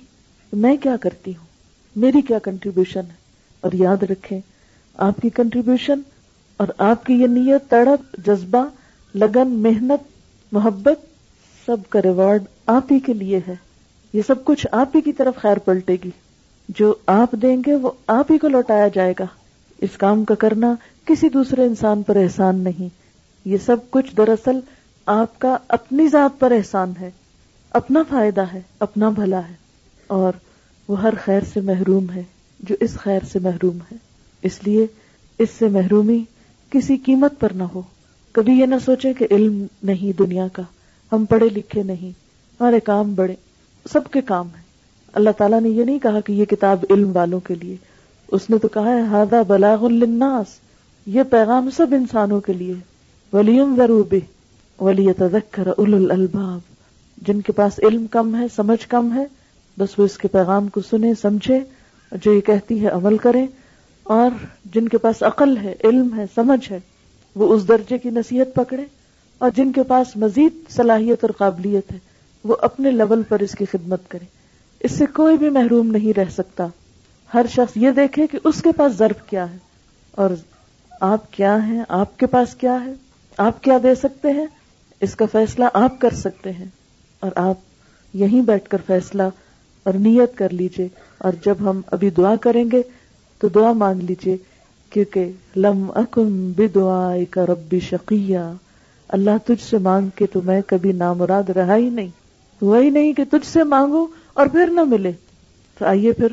[0.54, 1.46] میں کیا کرتی ہوں؟
[1.96, 3.16] میری کیا کنٹریبیوشن ہے؟
[3.62, 4.40] اور یاد رکھیں،
[4.98, 6.00] آپ کی کنٹریبیوشن
[6.58, 8.66] اور آپ کی یہ نیت، تڑپ، جذبہ،
[9.16, 10.11] لگن، محنت
[10.52, 11.06] محبت
[11.66, 13.56] سب کا ریوارڈ آپ ہی کے لیے ہے۔
[14.14, 16.12] یہ سب کچھ آپ ہی کی طرف خیر پلٹے گی۔
[16.70, 19.26] جو آپ دیں گے وہ آپ ہی کو لوٹایا جائے گا۔
[19.82, 20.76] اس کام کا کرنا
[21.06, 22.90] کسی دوسرے انسان پر احسان نہیں۔
[23.46, 24.60] یہ سب کچھ دراصل
[25.06, 27.12] آپ کا اپنی ذات پر احسان ہے۔
[27.70, 29.54] اپنا فائدہ ہے، اپنا بھلا ہے۔
[30.08, 30.34] اور
[30.88, 32.24] وہ ہر خیر سے محروم ہے
[32.60, 33.96] جو اس خیر سے محروم ہے۔
[34.42, 34.88] اس لیے
[35.38, 36.24] اس سے محرومی
[36.70, 37.82] کسی قیمت پر نہ ہو۔
[38.32, 40.62] کبھی یہ نہ سوچے کہ علم نہیں دنیا کا،
[41.12, 42.10] ہم پڑھے لکھے نہیں،
[42.60, 43.36] ہمارے کام بڑے،
[43.92, 44.64] سب کے کام ہیں۔
[45.14, 47.76] اللہ تعالیٰ نے یہ نہیں کہا کہ یہ کتاب علم والوں کے لیے،
[48.28, 50.46] اس نے تو کہا ہے ہادہ بلاغ الناس
[51.06, 52.74] یہ پیغام سب انسانوں کے لیے
[53.34, 54.16] ولیم ضرور
[54.80, 56.60] ولی تذکر اول الباب
[57.28, 59.26] جن کے پاس علم کم ہے، سمجھ کم ہے،
[59.80, 61.60] بس وہ اس کے پیغام کو سنے سمجھے
[62.12, 63.48] جو یہ کہتی ہے عمل کریں۔
[64.04, 66.80] اور جن کے پاس عقل ہے، علم ہے، سمجھ ہے
[67.36, 68.86] وہ اس درجے کی نصیحت پکڑے
[69.38, 72.00] اور جن کے پاس مزید صلاحیت اور قابلیت ہے،
[72.44, 74.26] وہ اپنے لیول پر اس کی خدمت کرے
[74.80, 76.68] اس سے کوئی بھی محروم نہیں رہ سکتا۔
[77.34, 79.58] ہر شخص یہ دیکھے کہ اس کے پاس ضرب کیا ہے۔
[80.12, 80.30] اور
[81.02, 82.94] آپ کیا ہیں؟ آپ کے پاس کیا ہے؟
[83.38, 84.46] آپ کیا دے سکتے ہیں؟
[85.02, 86.66] اس کا فیصلہ آپ کر سکتے ہیں۔
[87.20, 87.56] اور آپ
[88.14, 89.24] یہیں بیٹھ کر فیصلہ
[89.84, 92.82] اور نیت کر لیجیے۔ اور جب ہم ابھی دعا کریں گے
[93.40, 94.38] تو دعا مانگ لیجیے۔
[94.92, 98.40] کیونکہ لم اکم دعا کا ربی شقیہ،
[99.08, 102.08] اللہ تجھ سے مانگ کے تو میں کبھی نامراد رہا ہی نہیں۔
[102.62, 105.12] وہی نہیں کہ تجھ سے مانگو اور پھر نہ ملے۔
[105.80, 106.28] تو آئیے پھر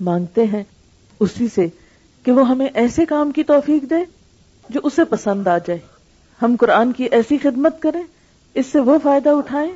[0.00, 0.62] مانگتے ہیں۔
[1.20, 1.66] اسی سے
[2.24, 3.94] کہ وہ ہمیں ایسے کام کی توفیق دے
[4.70, 5.78] جو اسے پسند آ جائے۔
[6.42, 8.02] ہم قرآن کی ایسی خدمت کریں،
[8.54, 9.70] اس سے وہ فائدہ اٹھائیں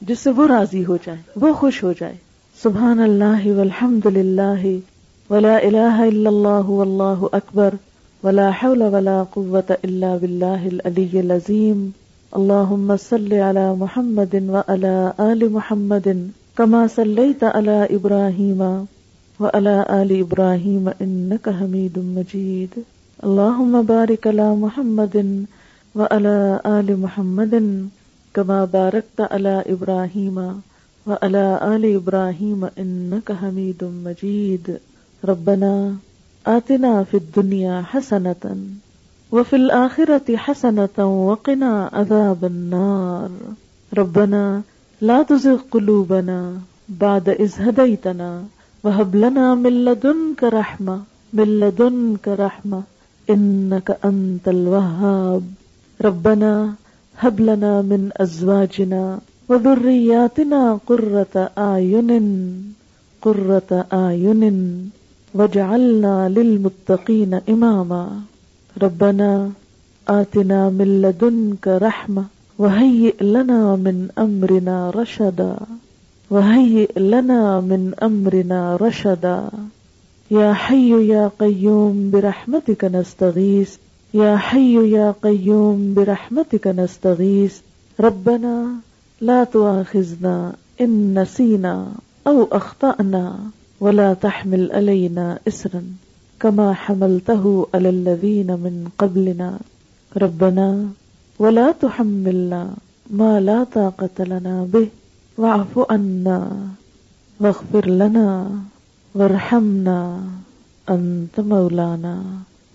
[0.00, 2.14] جس سے وہ راضی ہو جائے وہ خوش ہو جائے
[2.62, 4.89] سبحان اللہ والحمد للہ۔
[5.30, 7.74] ولا الہ الا اللہ واللہ اکبر
[8.22, 11.84] ولا حول ولا قوة الا بالله العلي العظيم.
[12.38, 16.08] اللهم صل على محمد وعلى آل محمد
[16.56, 18.60] كما صليت على إبراهيم
[19.40, 22.76] وعلى آل إبراهيم إنك حميد مجيد.
[23.24, 25.16] اللهم بارك على محمد
[25.94, 27.56] وعلى آل محمد
[28.34, 30.36] كما باركت على إبراهيم
[31.06, 34.78] وعلى آل إبراهيم إنك حميد مجيد.
[35.24, 35.94] ربنا
[36.46, 38.56] آتنا في الدنيا حسنة
[39.32, 43.30] وفي الآخرة حسنة وقنا عذاب النار.
[43.98, 44.62] ربنا
[45.00, 46.54] لا تزغ قلوبنا
[46.88, 48.44] بعد إذ هديتنا
[48.84, 51.00] وهب لنا من لدنك رحمة.
[51.32, 52.82] من لدنك رحمة.
[53.30, 55.42] إنك أنت الوهاب
[56.02, 56.74] ربنا
[57.18, 59.18] هب لنا من أزواجنا
[59.48, 62.10] وذرياتنا قرة أعين
[63.22, 64.44] قرة أعين
[65.34, 68.20] وجعلنا للمتقين إماما
[68.82, 69.50] ربنا
[70.08, 72.24] آتنا من لدنك رحمة
[72.58, 75.56] وهيئ لنا من أمرنا رشدا.
[76.30, 79.48] وهيئ لنا من أمرنا رشدا.
[80.30, 83.76] يا حي يا قيوم برحمتك نستغيث.
[84.14, 87.58] يا حي يا قيوم برحمتك نستغيث.
[88.00, 88.54] ربنا
[89.20, 91.86] لا تؤاخذنا إن نسينا
[92.26, 93.38] أو أخطأنا.
[93.80, 95.82] ولا تحمل علينا إسرا
[96.40, 99.58] كما حملته على الذين من قبلنا.
[100.16, 100.88] ربنا
[101.38, 102.74] ولا تحملنا
[103.10, 104.88] ما لا طاقت لنا به.
[105.38, 106.40] واعف عنا
[107.40, 108.50] واغفر لنا
[109.14, 110.20] وارحمنا
[110.90, 112.22] انت مولانا.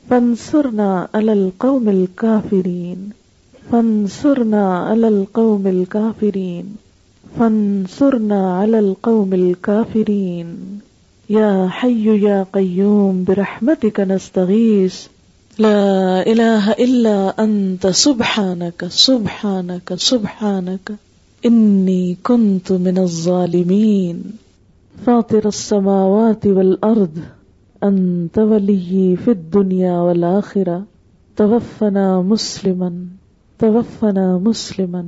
[0.10, 3.10] فانصرنا على القوم الكافرين.
[3.72, 6.76] فانصرنا على القوم الكافرين.
[7.40, 10.82] فانصرنا على القوم الكافرين.
[11.30, 15.08] يا حي يا قيوم، برحمتك نستغيث.
[15.60, 20.96] لا إله إلا أنت، سبحانك سبحانك سبحانك.
[21.46, 24.24] إني كنت من الظالمين.
[25.06, 27.18] فاطر السماوات والأرض،
[27.84, 30.84] أنت ولي في الدنيا والآخرة.
[31.38, 33.06] توفنا مسلما
[33.60, 35.06] توفنا مسلما.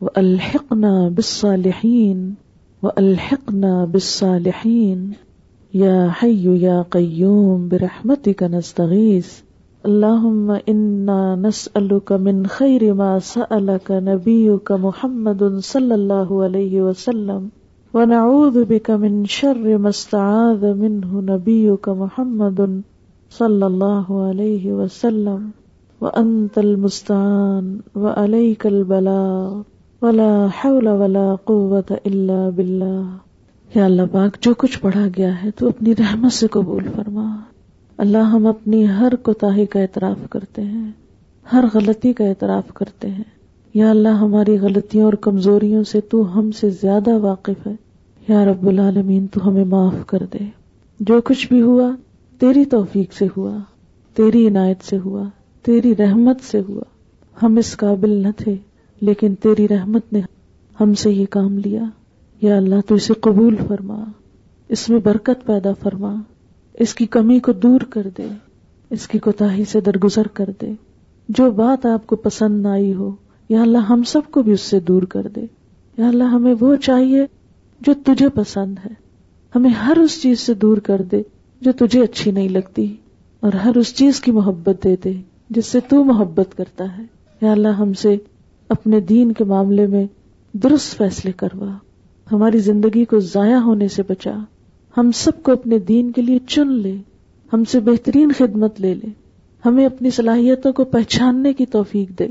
[0.00, 2.34] وألحقنا بالصالحين
[2.82, 5.27] وألحقنا بالصالحين.
[5.74, 9.40] يا حي يا قيوم، برحمتك نستغيث.
[9.86, 17.48] اللهم إنا نسألك من خير ما سألك نبيك محمد صلى الله عليه وسلم.
[17.94, 22.82] ونعوذ بك من شر ما استعاذ منه نبيك محمد
[23.30, 25.40] صلى الله عليه وسلم.
[26.00, 29.62] وأنت المستعان، وعليك البلاغ.
[30.02, 33.27] ولا حول ولا قوت الا باللہ
[33.74, 37.36] یا اللہ پاک، جو کچھ پڑھا گیا ہے، تو اپنی رحمت سے قبول فرما۔
[37.98, 40.90] اللہ ہم اپنی ہر کوتاہی کا اعتراف کرتے ہیں،
[41.52, 43.24] ہر غلطی کا اعتراف کرتے ہیں۔
[43.74, 47.72] یا اللہ، ہماری غلطیوں اور کمزوریوں سے تو ہم سے زیادہ واقف ہے۔
[48.28, 50.44] یا رب العالمین، تو ہمیں معاف کر دے۔
[51.00, 51.90] جو کچھ بھی ہوا،
[52.38, 53.58] تیری توفیق سے ہوا،
[54.14, 55.24] تیری عنایت سے ہوا،
[55.62, 56.82] تیری رحمت سے ہوا۔
[57.42, 58.56] ہم اس قابل نہ تھے،
[59.00, 60.20] لیکن تیری رحمت نے
[60.80, 61.82] ہم سے یہ کام لیا۔
[62.42, 64.04] یا اللہ تو اسے قبول فرما،
[64.68, 66.14] اس میں برکت پیدا فرما،
[66.74, 68.28] اس کی کمی کو دور کر دے،
[68.90, 70.72] اس کی کوتاہی سے درگزر کر دے۔
[71.28, 73.14] جو بات آپ کو پسند نہ آئی ہو،
[73.48, 75.46] یا اللہ ہم سب کو بھی اس سے دور کر دے۔
[75.98, 77.26] یا اللہ ہمیں وہ چاہیے
[77.80, 78.94] جو تجھے پسند ہے۔
[79.54, 81.22] ہمیں ہر اس چیز سے دور کر دے
[81.60, 82.96] جو تجھے اچھی نہیں لگتی،
[83.40, 85.12] اور ہر اس چیز کی محبت دے دے
[85.50, 87.02] جس سے تو محبت کرتا ہے۔
[87.40, 88.16] یا اللہ ہم سے
[88.68, 90.06] اپنے دین کے معاملے میں
[90.52, 91.72] درست فیصلے کروا۔
[92.32, 94.36] ہماری زندگی کو ضائع ہونے سے بچا۔
[94.96, 96.94] ہم سب کو اپنے دین کے لیے چن لے۔
[97.52, 99.06] ہم سے بہترین خدمت لے لے۔
[99.66, 102.26] ہمیں اپنی صلاحیتوں کو پہچاننے کی توفیق دے۔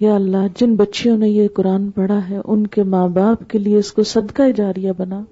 [0.00, 3.76] یا اللہ، جن بچیوں نے یہ قرآن پڑھا ہے، ان کے ماں باپ کے لیے
[3.76, 5.24] اس کو صدقہ جاریہ بنا۔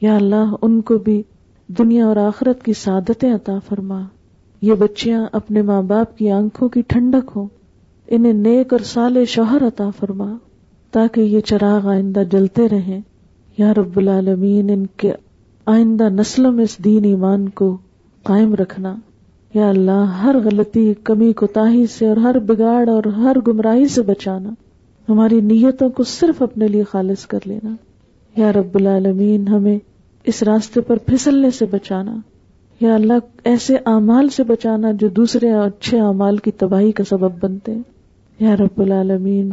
[0.00, 1.22] یا اللہ، ان کو بھی
[1.68, 4.02] دنیا اور آخرت کی سعادتیں عطا فرما۔
[4.62, 7.46] یہ بچیاں اپنے ماں باپ کی آنکھوں کی ٹھنڈک ہوں۔
[8.08, 10.36] انہیں نیک اور سال شوہر عطا فرما۔
[10.90, 13.00] تاکہ یہ چراغ آئندہ جلتے رہیں۔
[13.58, 15.12] یا رب العالمین، ان کے
[15.66, 17.76] آئندہ نسلوں میں اس دین ایمان کو
[18.22, 18.96] قائم رکھنا۔
[19.54, 24.50] یا اللہ، ہر غلطی، کمی کوتاہی سے اور ہر بگاڑ اور ہر گمراہی سے بچانا۔
[25.08, 27.70] ہماری نیتوں کو صرف اپنے لیے خالص کر لینا۔
[28.36, 29.78] یا رب العالمین، ہمیں
[30.24, 32.16] اس راستے پر پھسلنے سے بچانا۔
[32.80, 33.12] یا اللہ،
[33.44, 37.82] ایسے اعمال سے بچانا جو دوسرے اچھے اعمال کی تباہی کا سبب بنتے۔ ہیں
[38.40, 39.50] یا رب العالمین،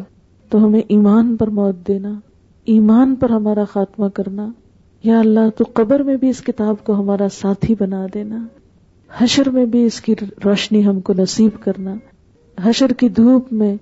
[0.50, 2.20] تو ہمیں ایمان پر موت دینا۔
[2.68, 4.48] ایمان پر ہمارا خاتمہ کرنا،
[5.04, 8.46] یا اللہ تو قبر میں بھی اس کتاب کو ہمارا ساتھی بنا دینا،
[9.12, 11.96] حشر میں بھی اس کی روشنی ہم کو نصیب کرنا،
[12.58, 13.76] حشر کی دھوپ میں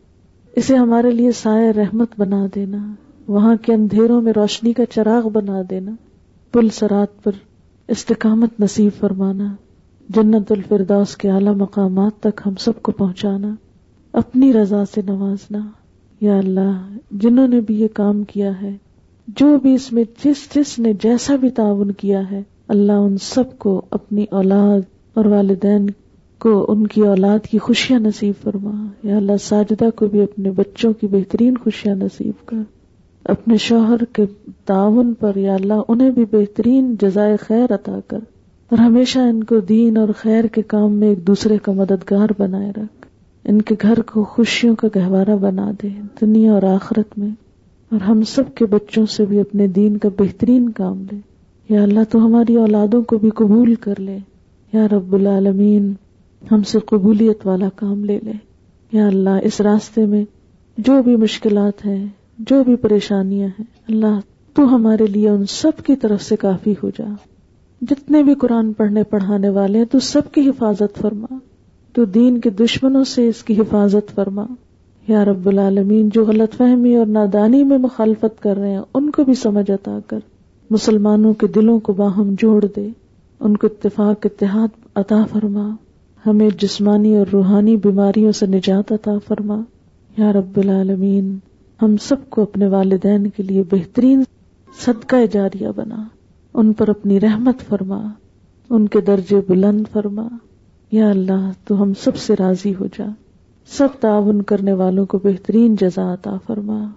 [0.54, 2.94] اسے ہمارے لیے سایہ رحمت بنا دینا،
[3.28, 5.92] وہاں کے اندھیروں میں روشنی کا چراغ بنا دینا،
[6.54, 7.32] پل سرات پر
[7.88, 9.54] استقامت نصیب فرمانا،
[10.10, 13.54] جنت الفردوس کے اعلی مقامات تک ہم سب کو پہنچانا،
[14.14, 15.60] اپنی رضا سے نوازنا۔
[16.22, 18.78] یا اللہ، جنہوں نے بھی یہ کام کیا ہے،
[19.28, 23.60] جو بھی اس میں جس جس نے جیسا بھی تعاون کیا ہے، اللہ ان سب
[23.60, 24.80] کو اپنی اولاد
[25.14, 25.90] اور والدین
[26.40, 30.94] کو ان کی اولاد کی خوشیاں نصیب فرما۔ یا اللہ، ساجدہ کو بھی اپنے بچوں
[30.94, 32.58] کی بہترین خوشیاں نصیب کر۔
[33.24, 34.26] اپنے شوہر کے
[34.66, 38.20] تعاون پر یا اللہ، انہیں بھی بہترین جزائے خیر عطا کر۔
[38.70, 42.70] اور ہمیشہ ان کو دین اور خیر کے کام میں ایک دوسرے کا مددگار بنائے
[42.70, 43.01] رکھ۔
[43.44, 45.88] ان کے گھر کو خوشیوں کا گہوارہ بنا دے
[46.22, 47.30] دنیا اور آخرت میں،
[47.92, 51.18] اور ہم سب کے بچوں سے بھی اپنے دین کا بہترین کام لے۔
[51.70, 54.18] یا اللہ، تو ہماری اولادوں کو بھی قبول کر لے۔
[54.74, 55.94] یا رب العالمین،
[56.52, 58.32] ہم سے قبولیت والا کام لے لے۔
[58.92, 60.26] یا اللہ، اس راستے میں
[60.78, 62.08] جو بھی مشکلات ہیں،
[62.40, 64.20] جو بھی پریشانیاں ہیں، اللہ،
[64.54, 67.14] تو ہمارے لیے ان سب کی طرف سے کافی ہو جا۔
[67.82, 71.36] جتنے بھی قرآن پڑھنے، پڑھانے والے ہیں، تو سب کی حفاظت فرما۔
[71.94, 74.46] تو دین کے دشمنوں سے اس کی حفاظت فرما۔
[75.08, 79.24] یا رب العالمین، جو غلط فہمی اور نادانی میں مخالفت کر رہے ہیں، ان کو
[79.24, 80.20] بھی سمجھ عطا کر۔
[80.70, 82.90] مسلمانوں کے دلوں کو باہم جوڑ دے۔
[83.40, 85.76] ان کو اتفاق، اتحاد عطا فرما۔
[86.26, 89.62] ہمیں جسمانی اور روحانی بیماریوں سے نجات عطا فرما۔
[90.18, 91.38] یا رب العالمین،
[91.82, 94.24] ہم سب کو اپنے والدین کے لیے بہترین
[94.86, 96.04] صدقہ جاریہ بنا۔
[96.54, 98.04] ان پر اپنی رحمت فرما۔
[98.70, 100.28] ان کے درجے بلند فرما۔
[100.92, 103.06] یا اللہ، تو ہم سب سے راضی ہو جا۔
[103.66, 106.90] سب تعاون کرنے والوں کو بہترین جزا عطا فرما۔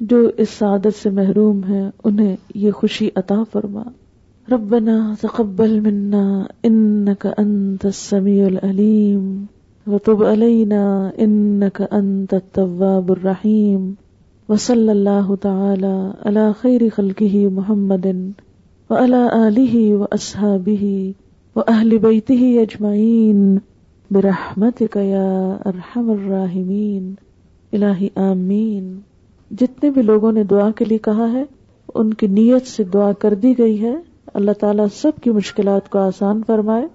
[0.00, 3.82] جو اس سعادت سے محروم ہے انہیں یہ خوشی عطا فرما۔
[4.52, 9.44] ربنا تقبل منا انك انت السميع العليم
[9.86, 13.92] وتب علينا انك انت التواب الرحيم
[14.48, 18.06] وصلى الله تعالى على خير خلقه محمد
[18.90, 21.10] وعلى آله وأصحابه
[21.56, 23.58] وأهل بيته أجمعين
[24.10, 27.14] برحمتك يا أرحم الراحمين.
[27.72, 29.00] الہی آمین.
[29.50, 31.44] جتنے بھی لوگوں نے دعا کے لیے کہا ہے،
[31.94, 33.94] ان کی نیت سے دعا کر دی گئی ہے۔
[34.34, 36.86] اللہ تعالیٰ سب کی مشکلات کو آسان فرمائے۔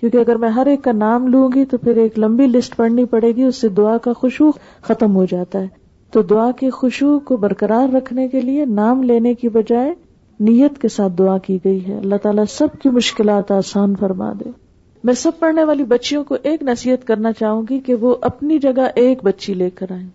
[0.00, 3.04] کیونکہ اگر میں ہر ایک کا نام لوں گی تو پھر ایک لمبی لسٹ پڑھنی
[3.04, 4.50] پڑے گی، اس سے دعا کا خوشبو
[4.82, 5.68] ختم ہو جاتا ہے۔
[6.10, 9.94] تو دعا کی خوشبو کو برقرار رکھنے کے لیے نام لینے کی بجائے
[10.40, 14.50] نیت کے ساتھ دعا کی گئی ہے۔ اللہ تعالیٰ سب کی مشکلات آسان فرما دے۔
[15.04, 18.88] میں سب پڑھنے والی بچیوں کو ایک نصیحت کرنا چاہوں گی کہ وہ اپنی جگہ
[18.94, 20.08] ایک بچی لے کر آئیں۔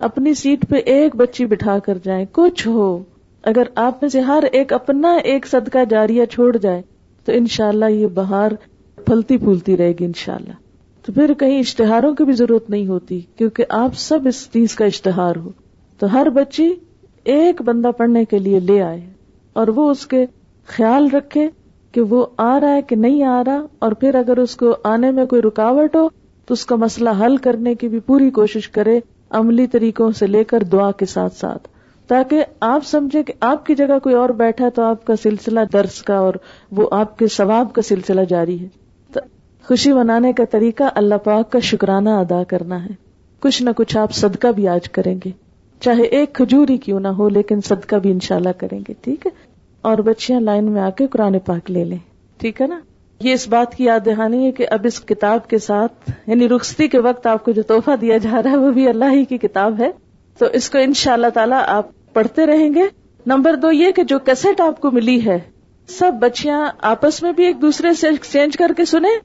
[0.00, 3.02] اپنی سیٹ پہ ایک بچی بٹھا کر جائیں۔ کچھ ہو۔
[3.42, 6.82] اگر آپ میں سے ہر ایک اپنا ایک صدقہ جاریہ چھوڑ جائے،
[7.24, 8.50] تو انشاءاللہ یہ بہار
[9.06, 10.52] پھلتی پھولتی رہے گی انشاءاللہ۔
[11.06, 14.84] تو پھر کہیں اشتہاروں کی بھی ضرورت نہیں ہوتی، کیونکہ آپ سب اس چیز کا
[14.84, 15.50] اشتہار ہو۔
[15.98, 16.74] تو ہر بچی
[17.24, 19.13] ایک بندہ پڑھنے کے لیے لے آئے۔
[19.54, 20.24] اور وہ اس کے
[20.66, 21.48] خیال رکھے
[21.92, 25.10] کہ وہ آ رہا ہے کہ نہیں آ رہا، اور پھر اگر اس کو آنے
[25.10, 26.08] میں کوئی رکاوٹ ہو،
[26.48, 29.00] تو اس کا مسئلہ حل کرنے کی بھی پوری کوشش کرے
[29.30, 31.68] عملی طریقوں سے لے کر دعا کے ساتھ ساتھ۔
[32.08, 36.02] تاکہ آپ سمجھے کہ آپ کی جگہ کوئی اور بیٹھا تو آپ کا سلسلہ درس
[36.02, 36.34] کا اور
[36.70, 38.68] وہ آپ کے ثواب کا سلسلہ جاری ہے۔
[39.12, 39.20] تو
[39.68, 42.90] خوشی منانے کا طریقہ اللہ پاک کا شکرانہ ادا کرنا ہے۔
[43.40, 45.30] کچھ نہ کچھ آپ صدقہ بھی آج کریں گے۔
[45.80, 49.30] چاہے ایک کھجوری کیوں نہ ہو، لیکن صدقہ بھی انشاءاللہ کریں گے، ٹھیک ہے؟
[49.82, 51.98] اور بچیاں لائن میں آ کے قرآن پاک لے لیں،
[52.38, 52.80] ٹھیک ہے نا؟
[53.20, 56.88] یہ اس بات کی یاد دہانی ہے کہ اب اس کتاب کے ساتھ یعنی رخصتی
[56.88, 59.38] کے وقت آپ کو جو تحفہ دیا جا رہا ہے، وہ بھی اللہ ہی کی
[59.38, 59.90] کتاب ہے۔
[60.38, 62.82] تو اس کو ان شاء اللہ تعالیٰ آپ پڑھتے رہیں گے۔
[63.26, 65.38] نمبر دو یہ کہ جو کیسٹ آپ کو ملی ہے،
[65.88, 69.18] سب بچیاں آپس میں بھی ایک دوسرے سے ایکسچینج کر کے سنیں۔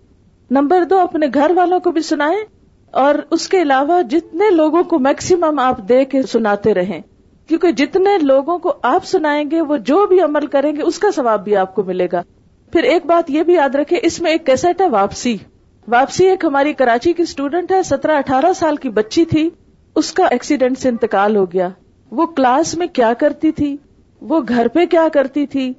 [0.52, 2.59] نمبر دو اپنے گھر والوں کو بھی سنائیں۔
[2.92, 7.02] اور اس کے علاوہ جتنے لوگوں کو میکسیمم آپ دے کے سناتے رہیں،
[7.48, 11.08] کیونکہ جتنے لوگوں کو آپ سنائیں گے، وہ جو بھی عمل کریں گے، اس کا
[11.16, 12.22] ثواب بھی آپ کو ملے گا۔
[12.72, 15.38] پھر ایک بات یہ بھی یاد رکھے اس میں ایک کیسٹ ہے، واپسی۔
[15.88, 19.50] واپسی ایک ہماری کراچی کی اسٹوڈنٹ ہے، سترہ اٹھارہ سال کی بچی تھی۔
[19.96, 21.70] اس کا ایکسیڈنٹ سے انتقال ہو گیا۔
[22.12, 23.78] وہ کلاس میں کیا کرتی تھی؟
[24.22, 25.74] وہ گھر پہ کیا کرتی تھی؟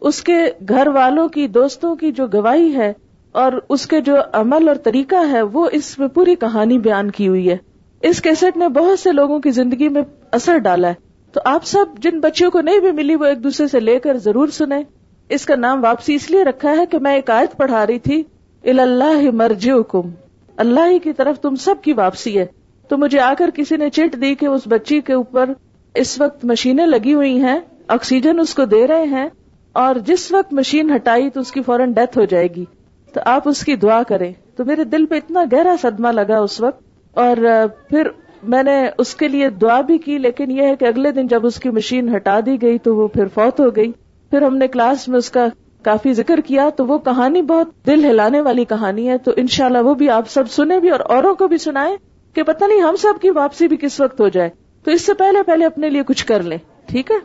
[0.00, 0.36] اس کے
[0.68, 2.92] گھر والوں کی، دوستوں کی جو گواہی ہے
[3.36, 7.28] اور اس کے جو عمل اور طریقہ ہے، وہ اس میں پوری کہانی بیان کی
[7.28, 7.56] ہوئی ہے۔
[8.00, 10.94] اس کیسٹ نے بہت سے لوگوں کی زندگی میں اثر ڈالا ہے۔
[11.32, 14.16] تو آپ سب جن بچیوں کو نہیں بھی ملی، وہ ایک دوسرے سے لے کر
[14.16, 14.82] ضرور سنیں۔
[15.28, 18.22] اس کا نام واپسی اس لیے رکھا ہے کہ میں ایک آیت پڑھا رہی تھی
[18.64, 20.10] اللہ مرج حکم
[20.56, 22.46] اللہ ہی کی طرف تم سب کی واپسی ہے۔
[22.88, 25.50] تو مجھے آ کر کسی نے چٹ دی کہ اس بچی کے اوپر
[25.94, 27.58] اس وقت مشینیں لگی ہوئی ہیں،
[27.88, 29.28] آکسیجن اس کو دے رہے ہیں،
[29.72, 32.64] اور جس وقت مشین ہٹائی تو اس کی فوراً ڈیتھ ہو جائے گی۔
[33.16, 36.60] تو آپ اس کی دعا کریں۔ تو میرے دل پہ اتنا گہرا صدمہ لگا اس
[36.60, 36.82] وقت۔
[37.18, 37.36] اور
[37.88, 38.08] پھر
[38.42, 41.46] میں نے اس کے لیے دعا بھی کی، لیکن یہ ہے کہ اگلے دن جب
[41.46, 43.92] اس کی مشین ہٹا دی گئی تو وہ پھر فوت ہو گئی۔
[44.30, 45.46] پھر ہم نے کلاس میں اس کا
[45.82, 49.94] کافی ذکر کیا، تو وہ کہانی بہت دل ہلانے والی کہانی ہے۔ تو انشاءاللہ وہ
[49.94, 51.96] بھی آپ سب سنیں بھی اور اوروں کو بھی سنائیں
[52.34, 54.50] کہ پتہ نہیں ہم سب کی واپسی بھی کس وقت ہو جائے۔
[54.84, 57.16] تو اس سے پہلے پہلے اپنے لیے کچھ کر لیں۔ ٹھیک ہے؟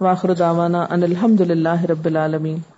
[0.00, 2.77] واخر دعوانا ان الحمد للہ رب العالمین۔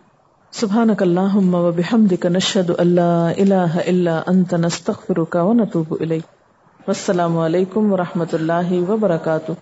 [0.52, 8.32] سبحانك اللهم وبحمدك نشهد ان لا اله الا انت نستغفرك ونتوب اليك والسلام علیکم ورحمۃ
[8.32, 9.52] اللہ وبرکاتہ.